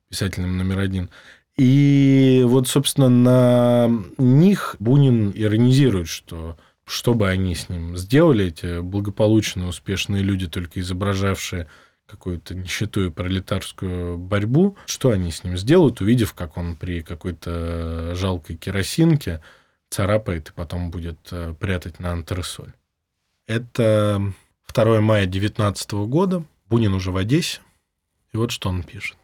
писателем 0.09 0.57
номер 0.57 0.79
один. 0.79 1.09
И 1.55 2.43
вот, 2.45 2.67
собственно, 2.67 3.07
на 3.07 3.89
них 4.17 4.75
Бунин 4.79 5.31
иронизирует, 5.33 6.09
что 6.09 6.57
что 6.87 7.13
бы 7.13 7.29
они 7.29 7.53
с 7.53 7.67
ним 7.69 7.97
сделали, 7.97 8.45
эти 8.45 8.79
благополучные, 8.79 9.67
успешные 9.67 10.23
люди, 10.23 10.47
только 10.47 10.79
изображавшие 10.79 11.67
какую-то 12.05 12.55
нищету 12.55 13.05
и 13.05 13.09
пролетарскую 13.09 14.17
борьбу, 14.17 14.77
что 14.85 15.11
они 15.11 15.29
с 15.29 15.43
ним 15.43 15.57
сделают, 15.57 15.99
увидев, 15.99 16.33
как 16.33 16.55
он 16.55 16.77
при 16.77 17.01
какой-то 17.01 18.15
жалкой 18.15 18.55
керосинке 18.55 19.41
царапает 19.89 20.49
и 20.49 20.53
потом 20.53 20.89
будет 20.89 21.19
э, 21.31 21.53
прятать 21.59 21.99
на 21.99 22.13
антресоль. 22.13 22.71
Это 23.45 24.33
2 24.73 25.01
мая 25.01 25.25
19 25.25 25.91
года. 26.07 26.45
Бунин 26.69 26.93
уже 26.93 27.11
в 27.11 27.17
Одессе. 27.17 27.59
И 28.33 28.37
вот 28.37 28.51
что 28.51 28.69
он 28.69 28.83
пишет. 28.83 29.17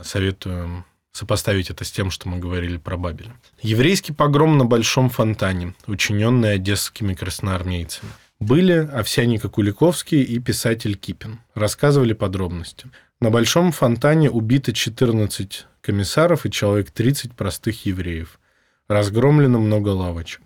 Советую 0.00 0.84
сопоставить 1.14 1.70
это 1.70 1.84
с 1.84 1.92
тем, 1.92 2.10
что 2.10 2.28
мы 2.28 2.38
говорили 2.38 2.76
про 2.76 2.96
Бабель. 2.96 3.30
Еврейский 3.62 4.12
погром 4.12 4.58
на 4.58 4.64
Большом 4.64 5.08
фонтане, 5.08 5.74
учиненный 5.86 6.54
одесскими 6.54 7.14
красноармейцами. 7.14 8.10
Были 8.40 8.72
Овсяника 8.72 9.48
Куликовский 9.48 10.22
и 10.22 10.40
писатель 10.40 10.96
Кипин. 10.96 11.38
Рассказывали 11.54 12.12
подробности. 12.14 12.88
На 13.20 13.30
Большом 13.30 13.70
фонтане 13.70 14.28
убито 14.28 14.72
14 14.72 15.66
комиссаров 15.80 16.46
и 16.46 16.50
человек 16.50 16.90
30 16.90 17.32
простых 17.32 17.86
евреев. 17.86 18.40
Разгромлено 18.88 19.60
много 19.60 19.90
лавочек. 19.90 20.42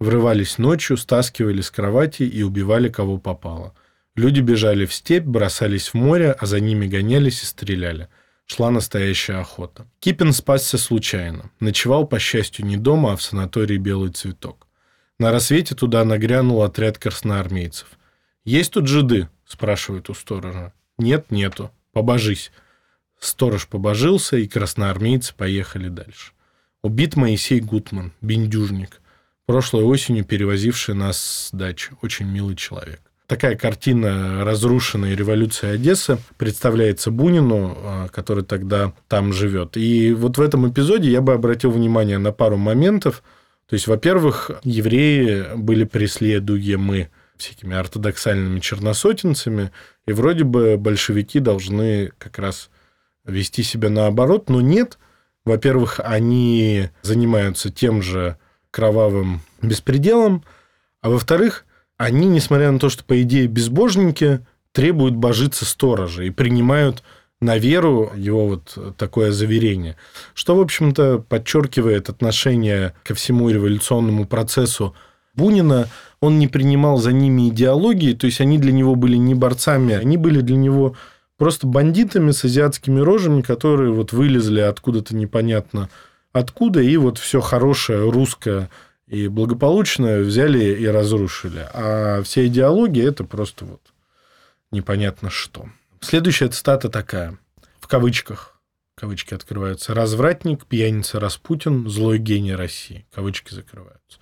Врывались 0.00 0.58
ночью, 0.58 0.96
стаскивали 0.96 1.60
с 1.60 1.70
кровати 1.70 2.24
и 2.24 2.42
убивали 2.42 2.88
кого 2.88 3.18
попало. 3.18 3.74
Люди 4.16 4.40
бежали 4.40 4.86
в 4.86 4.92
степь, 4.92 5.24
бросались 5.24 5.90
в 5.90 5.94
море, 5.94 6.32
а 6.32 6.46
за 6.46 6.58
ними 6.58 6.88
гонялись 6.88 7.44
и 7.44 7.46
стреляли– 7.46 8.08
шла 8.50 8.70
настоящая 8.70 9.36
охота. 9.36 9.86
Кипин 10.00 10.32
спасся 10.32 10.76
случайно. 10.76 11.50
Ночевал, 11.60 12.04
по 12.04 12.18
счастью, 12.18 12.66
не 12.66 12.76
дома, 12.76 13.12
а 13.12 13.16
в 13.16 13.22
санатории 13.22 13.76
«Белый 13.76 14.10
цветок». 14.10 14.66
На 15.20 15.30
рассвете 15.30 15.76
туда 15.76 16.04
нагрянул 16.04 16.62
отряд 16.62 16.98
красноармейцев. 16.98 17.86
«Есть 18.44 18.72
тут 18.72 18.88
жиды?»– 18.88 19.28
спрашивает 19.46 20.10
у 20.10 20.14
сторожа. 20.14 20.72
«Нет, 20.98 21.30
нету. 21.30 21.70
Побожись». 21.92 22.50
Сторож 23.20 23.68
побожился, 23.68 24.36
и 24.36 24.48
красноармейцы 24.48 25.32
поехали 25.32 25.88
дальше. 25.88 26.32
Убит 26.82 27.14
Моисей 27.14 27.60
Гутман, 27.60 28.12
бендюжник, 28.20 29.00
прошлой 29.46 29.84
осенью 29.84 30.24
перевозивший 30.24 30.96
нас 30.96 31.20
с 31.20 31.50
дачи. 31.52 31.92
Очень 32.02 32.26
милый 32.26 32.56
человек 32.56 33.09
такая 33.30 33.54
картина 33.54 34.44
разрушенной 34.44 35.14
революции 35.14 35.68
Одессы 35.68 36.18
представляется 36.36 37.12
Бунину, 37.12 37.78
а, 37.78 38.08
который 38.08 38.42
тогда 38.42 38.92
там 39.06 39.32
живет. 39.32 39.76
И 39.76 40.12
вот 40.12 40.36
в 40.36 40.40
этом 40.40 40.68
эпизоде 40.68 41.12
я 41.12 41.20
бы 41.20 41.32
обратил 41.32 41.70
внимание 41.70 42.18
на 42.18 42.32
пару 42.32 42.56
моментов. 42.56 43.22
То 43.68 43.74
есть, 43.74 43.86
во-первых, 43.86 44.50
евреи 44.64 45.54
были 45.54 45.84
преследуемы 45.84 47.10
всякими 47.36 47.76
ортодоксальными 47.76 48.58
черносотенцами, 48.58 49.70
и 50.08 50.12
вроде 50.12 50.42
бы 50.42 50.76
большевики 50.76 51.38
должны 51.38 52.10
как 52.18 52.36
раз 52.40 52.68
вести 53.24 53.62
себя 53.62 53.90
наоборот, 53.90 54.50
но 54.50 54.60
нет. 54.60 54.98
Во-первых, 55.44 56.00
они 56.02 56.90
занимаются 57.02 57.70
тем 57.70 58.02
же 58.02 58.38
кровавым 58.72 59.40
беспределом, 59.62 60.42
а 61.00 61.10
во-вторых, 61.10 61.64
они, 62.00 62.28
несмотря 62.28 62.70
на 62.70 62.78
то, 62.78 62.88
что, 62.88 63.04
по 63.04 63.20
идее, 63.20 63.46
безбожники, 63.46 64.40
требуют 64.72 65.16
божиться 65.16 65.66
сторожа 65.66 66.22
и 66.22 66.30
принимают 66.30 67.02
на 67.42 67.58
веру 67.58 68.10
его 68.16 68.48
вот 68.48 68.96
такое 68.96 69.32
заверение, 69.32 69.98
что, 70.32 70.56
в 70.56 70.62
общем-то, 70.62 71.18
подчеркивает 71.18 72.08
отношение 72.08 72.94
ко 73.04 73.14
всему 73.14 73.50
революционному 73.50 74.24
процессу 74.24 74.94
Бунина. 75.34 75.88
Он 76.22 76.38
не 76.38 76.48
принимал 76.48 76.96
за 76.96 77.12
ними 77.12 77.50
идеологии, 77.50 78.14
то 78.14 78.24
есть 78.24 78.40
они 78.40 78.56
для 78.56 78.72
него 78.72 78.94
были 78.94 79.16
не 79.16 79.34
борцами, 79.34 79.94
они 79.94 80.16
были 80.16 80.40
для 80.40 80.56
него 80.56 80.96
просто 81.36 81.66
бандитами 81.66 82.30
с 82.30 82.42
азиатскими 82.46 83.00
рожами, 83.00 83.42
которые 83.42 83.92
вот 83.92 84.14
вылезли 84.14 84.60
откуда-то 84.60 85.14
непонятно 85.14 85.90
откуда, 86.32 86.80
и 86.80 86.96
вот 86.96 87.18
все 87.18 87.42
хорошее 87.42 88.10
русское 88.10 88.70
и 89.10 89.26
благополучно 89.26 90.18
взяли 90.18 90.64
и 90.64 90.86
разрушили. 90.86 91.66
А 91.74 92.22
все 92.22 92.46
идеологии– 92.46 93.04
это 93.08 93.24
просто 93.24 93.64
вот 93.64 93.80
непонятно 94.70 95.30
что. 95.30 95.68
Следующая 96.00 96.48
цитата 96.48 96.88
такая, 96.88 97.36
в 97.80 97.88
кавычках, 97.88 98.60
кавычки 98.94 99.34
открываются, 99.34 99.94
«Развратник, 99.94 100.64
пьяница 100.64 101.18
Распутин, 101.18 101.88
злой 101.88 102.18
гений 102.18 102.54
России». 102.54 103.04
Кавычки 103.12 103.52
закрываются. 103.52 104.20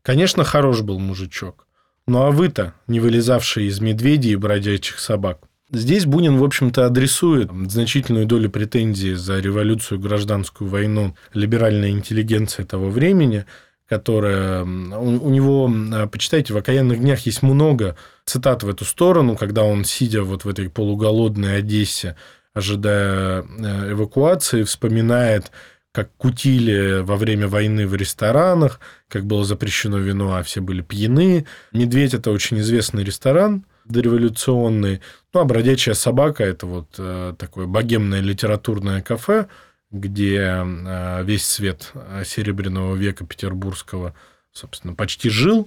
Конечно, 0.00 0.42
хорош 0.42 0.80
был 0.80 0.98
мужичок. 0.98 1.66
Ну 2.06 2.22
а 2.22 2.30
вы-то, 2.30 2.72
не 2.86 2.98
вылезавшие 2.98 3.68
из 3.68 3.78
медведей 3.80 4.32
и 4.32 4.36
бродячих 4.36 5.00
собак. 5.00 5.42
Здесь 5.70 6.06
Бунин, 6.06 6.38
в 6.38 6.44
общем-то, 6.44 6.86
адресует 6.86 7.50
значительную 7.70 8.24
долю 8.24 8.50
претензий 8.50 9.12
за 9.14 9.38
революцию, 9.38 10.00
гражданскую 10.00 10.68
войну 10.70 11.14
либеральной 11.34 11.90
интеллигенции 11.90 12.64
того 12.64 12.88
времени– 12.88 13.44
которая... 13.90 14.62
У, 14.62 15.26
у 15.26 15.30
него, 15.30 15.70
а, 15.92 16.06
почитайте, 16.06 16.54
в 16.54 16.56
«Окаянных 16.56 17.00
днях» 17.00 17.26
есть 17.26 17.42
много 17.42 17.96
цитат 18.24 18.62
в 18.62 18.68
эту 18.68 18.84
сторону, 18.84 19.36
когда 19.36 19.64
он, 19.64 19.84
сидя 19.84 20.22
вот 20.22 20.44
в 20.44 20.48
этой 20.48 20.70
полуголодной 20.70 21.58
Одессе, 21.58 22.16
ожидая 22.54 23.42
э, 23.42 23.92
эвакуации, 23.92 24.62
вспоминает, 24.62 25.50
как 25.90 26.14
кутили 26.16 27.00
во 27.00 27.16
время 27.16 27.48
войны 27.48 27.88
в 27.88 27.96
ресторанах, 27.96 28.78
как 29.08 29.26
было 29.26 29.44
запрещено 29.44 29.98
вино, 29.98 30.36
а 30.36 30.44
все 30.44 30.60
были 30.60 30.82
пьяны. 30.82 31.46
«Медведь»– 31.72 32.14
это 32.14 32.30
очень 32.30 32.60
известный 32.60 33.02
ресторан 33.02 33.66
дореволюционный. 33.86 35.00
Ну, 35.34 35.40
а 35.40 35.44
«Бродячая 35.44 35.96
собака»– 35.96 36.44
это 36.44 36.64
вот 36.66 36.94
э, 36.96 37.34
такое 37.36 37.66
богемное 37.66 38.20
литературное 38.20 39.02
кафе– 39.02 39.48
где 39.90 40.40
а, 40.40 41.22
весь 41.22 41.46
свет 41.46 41.90
а, 41.94 42.24
Серебряного 42.24 42.94
века 42.94 43.26
петербургского, 43.26 44.14
собственно, 44.52 44.94
почти 44.94 45.28
жил. 45.28 45.64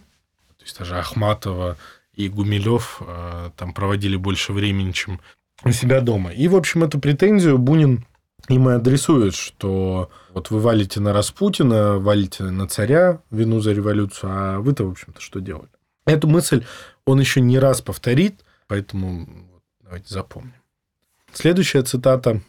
То 0.57 0.63
есть 0.63 0.79
даже 0.79 0.97
Ахматова 0.97 1.77
и 2.13 2.29
Гумилев 2.29 3.01
а, 3.01 3.51
там 3.57 3.73
проводили 3.73 4.15
больше 4.15 4.53
времени, 4.53 4.91
чем 4.91 5.19
у 5.63 5.71
себя 5.71 6.01
дома. 6.01 6.31
И, 6.31 6.47
в 6.47 6.55
общем, 6.55 6.83
эту 6.83 6.99
претензию 6.99 7.57
Бунин 7.57 8.05
им 8.49 8.69
и 8.69 8.73
адресует, 8.73 9.35
что 9.35 10.11
вот 10.33 10.51
вы 10.51 10.59
валите 10.59 10.99
на 10.99 11.13
Распутина, 11.13 11.97
валите 11.99 12.43
на 12.43 12.67
царя 12.67 13.21
вину 13.31 13.61
за 13.61 13.71
революцию, 13.71 14.31
а 14.33 14.59
вы-то, 14.59 14.85
в 14.85 14.91
общем-то, 14.91 15.21
что 15.21 15.39
делали? 15.39 15.69
Эту 16.05 16.27
мысль 16.27 16.65
он 17.05 17.19
еще 17.19 17.39
не 17.39 17.57
раз 17.57 17.81
повторит, 17.81 18.43
поэтому 18.67 19.27
давайте 19.81 20.13
запомним. 20.13 20.55
Следующая 21.31 21.83
цитата 21.83 22.41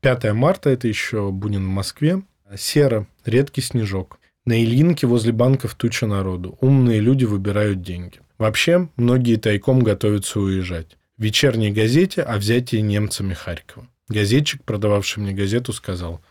5 0.00 0.32
марта, 0.32 0.70
это 0.70 0.88
еще 0.88 1.30
Бунин 1.30 1.66
в 1.66 1.68
Москве. 1.68 2.22
Сера, 2.56 3.06
редкий 3.26 3.60
снежок. 3.60 4.18
На 4.46 4.62
Ильинке 4.62 5.06
возле 5.06 5.32
банков 5.32 5.74
туча 5.74 6.06
народу. 6.06 6.56
Умные 6.62 7.00
люди 7.00 7.26
выбирают 7.26 7.82
деньги. 7.82 8.20
Вообще, 8.38 8.88
многие 8.96 9.36
тайком 9.36 9.80
готовятся 9.80 10.40
уезжать. 10.40 10.96
В 11.18 11.22
вечерней 11.22 11.70
газете 11.70 12.22
о 12.22 12.38
взятии 12.38 12.78
немцами 12.78 13.34
Харькова. 13.34 13.86
Газетчик, 14.08 14.64
продававший 14.64 15.22
мне 15.22 15.32
газету, 15.32 15.74
сказал, 15.74 16.22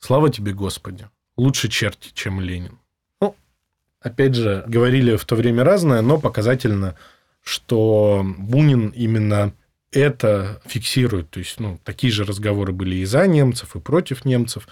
«Слава 0.00 0.28
тебе, 0.28 0.52
Господи! 0.52 1.08
Лучше 1.36 1.68
черти, 1.68 2.10
чем 2.12 2.40
Ленин». 2.40 2.80
Ну, 3.20 3.36
опять 4.00 4.34
же, 4.34 4.64
говорили 4.66 5.14
в 5.14 5.24
то 5.24 5.36
время 5.36 5.62
разное, 5.62 6.02
но 6.02 6.18
показательно, 6.18 6.96
что 7.40 8.26
Бунин 8.36 8.88
именно 8.88 9.52
это 9.92 10.60
фиксирует. 10.66 11.30
То 11.30 11.38
есть, 11.38 11.60
ну, 11.60 11.78
такие 11.84 12.12
же 12.12 12.24
разговоры 12.24 12.72
были 12.72 12.96
и 12.96 13.04
за 13.04 13.26
немцев, 13.26 13.76
и 13.76 13.80
против 13.80 14.24
немцев. 14.24 14.66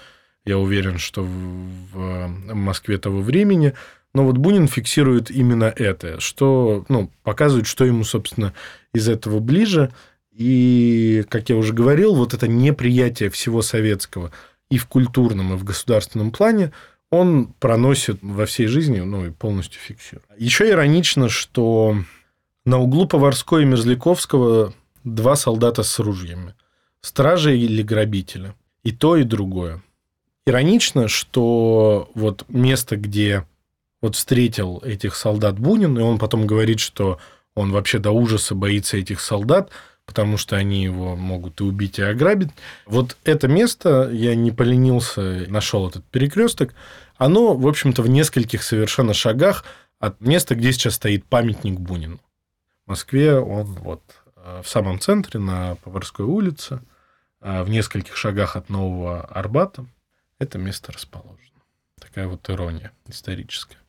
Я 0.44 0.59
уверен, 0.59 0.98
что 0.98 1.22
в 1.22 2.28
Москве 2.52 2.98
того 2.98 3.20
времени. 3.20 3.74
Но 4.12 4.24
вот 4.24 4.38
Бунин 4.38 4.66
фиксирует 4.66 5.30
именно 5.30 5.72
это, 5.76 6.18
что 6.18 6.85
ну, 6.88 7.11
показывает, 7.22 7.66
что 7.66 7.85
ему, 7.85 8.02
собственно, 8.02 8.52
из 8.92 9.09
этого 9.09 9.38
ближе. 9.38 9.92
И, 10.33 11.24
как 11.28 11.48
я 11.50 11.56
уже 11.56 11.72
говорил, 11.72 12.14
вот 12.14 12.35
это 12.35 12.48
неприятие 12.48 13.30
всего 13.30 13.62
советского 13.62 14.33
и 14.70 14.78
в 14.78 14.87
культурном, 14.87 15.52
и 15.52 15.56
в 15.56 15.64
государственном 15.64 16.30
плане 16.30 16.72
он 17.11 17.52
проносит 17.59 18.18
во 18.22 18.46
всей 18.46 18.66
жизни, 18.66 19.00
ну 19.00 19.26
и 19.26 19.30
полностью 19.30 19.80
фиксирует. 19.80 20.24
Еще 20.38 20.70
иронично, 20.70 21.28
что 21.28 21.96
На 22.64 22.78
углу 22.78 23.06
Поварской 23.06 23.62
и 23.62 23.66
Мерзляковского 23.66 24.74
два 25.04 25.36
солдата 25.36 25.82
с 25.82 25.98
ружьями. 25.98 26.54
Стражи 27.00 27.56
или 27.56 27.82
грабители. 27.82 28.54
И 28.82 28.92
то, 28.92 29.16
и 29.16 29.24
другое. 29.24 29.82
Иронично, 30.46 31.08
что 31.08 32.10
вот 32.14 32.44
место, 32.48 32.96
где 32.96 33.46
вот 34.00 34.16
встретил 34.16 34.80
этих 34.84 35.14
солдат 35.14 35.58
Бунин, 35.58 35.98
и 35.98 36.02
он 36.02 36.18
потом 36.18 36.46
говорит, 36.46 36.80
что 36.80 37.18
он 37.54 37.72
вообще 37.72 37.98
до 37.98 38.10
ужаса 38.10 38.54
боится 38.54 38.96
этих 38.96 39.20
солдат, 39.20 39.70
потому 40.06 40.38
что 40.38 40.56
они 40.56 40.82
его 40.82 41.14
могут 41.14 41.60
и 41.60 41.64
убить, 41.64 41.98
и 41.98 42.02
ограбить. 42.02 42.50
Вот 42.86 43.16
это 43.24 43.48
место, 43.48 44.10
я 44.12 44.34
не 44.34 44.50
поленился, 44.50 45.44
нашел 45.48 45.88
этот 45.88 46.04
перекресток, 46.06 46.74
оно, 47.16 47.54
в 47.54 47.66
общем-то, 47.66 48.02
в 48.02 48.08
нескольких 48.08 48.62
совершенно 48.62 49.12
шагах 49.12 49.64
от 49.98 50.20
места, 50.20 50.54
где 50.54 50.72
сейчас 50.72 50.94
стоит 50.94 51.26
памятник 51.26 51.78
Бунину. 51.78 52.18
В 52.86 52.90
Москве 52.90 53.36
он 53.38 53.66
вот 53.66 54.02
в 54.62 54.68
самом 54.68 54.98
центре, 55.00 55.40
на 55.40 55.74
Поварской 55.76 56.24
улице, 56.24 56.81
э, 57.40 57.62
в 57.62 57.68
нескольких 57.68 58.16
шагах 58.16 58.57
от 58.57 58.68
Нового 58.68 59.22
Арбата. 59.22 59.87
Это 60.38 60.59
место 60.59 60.92
расположено. 60.92 61.61
Такая 62.00 62.26
вот 62.26 62.48
ирония 62.48 62.92
историческая. 63.07 63.81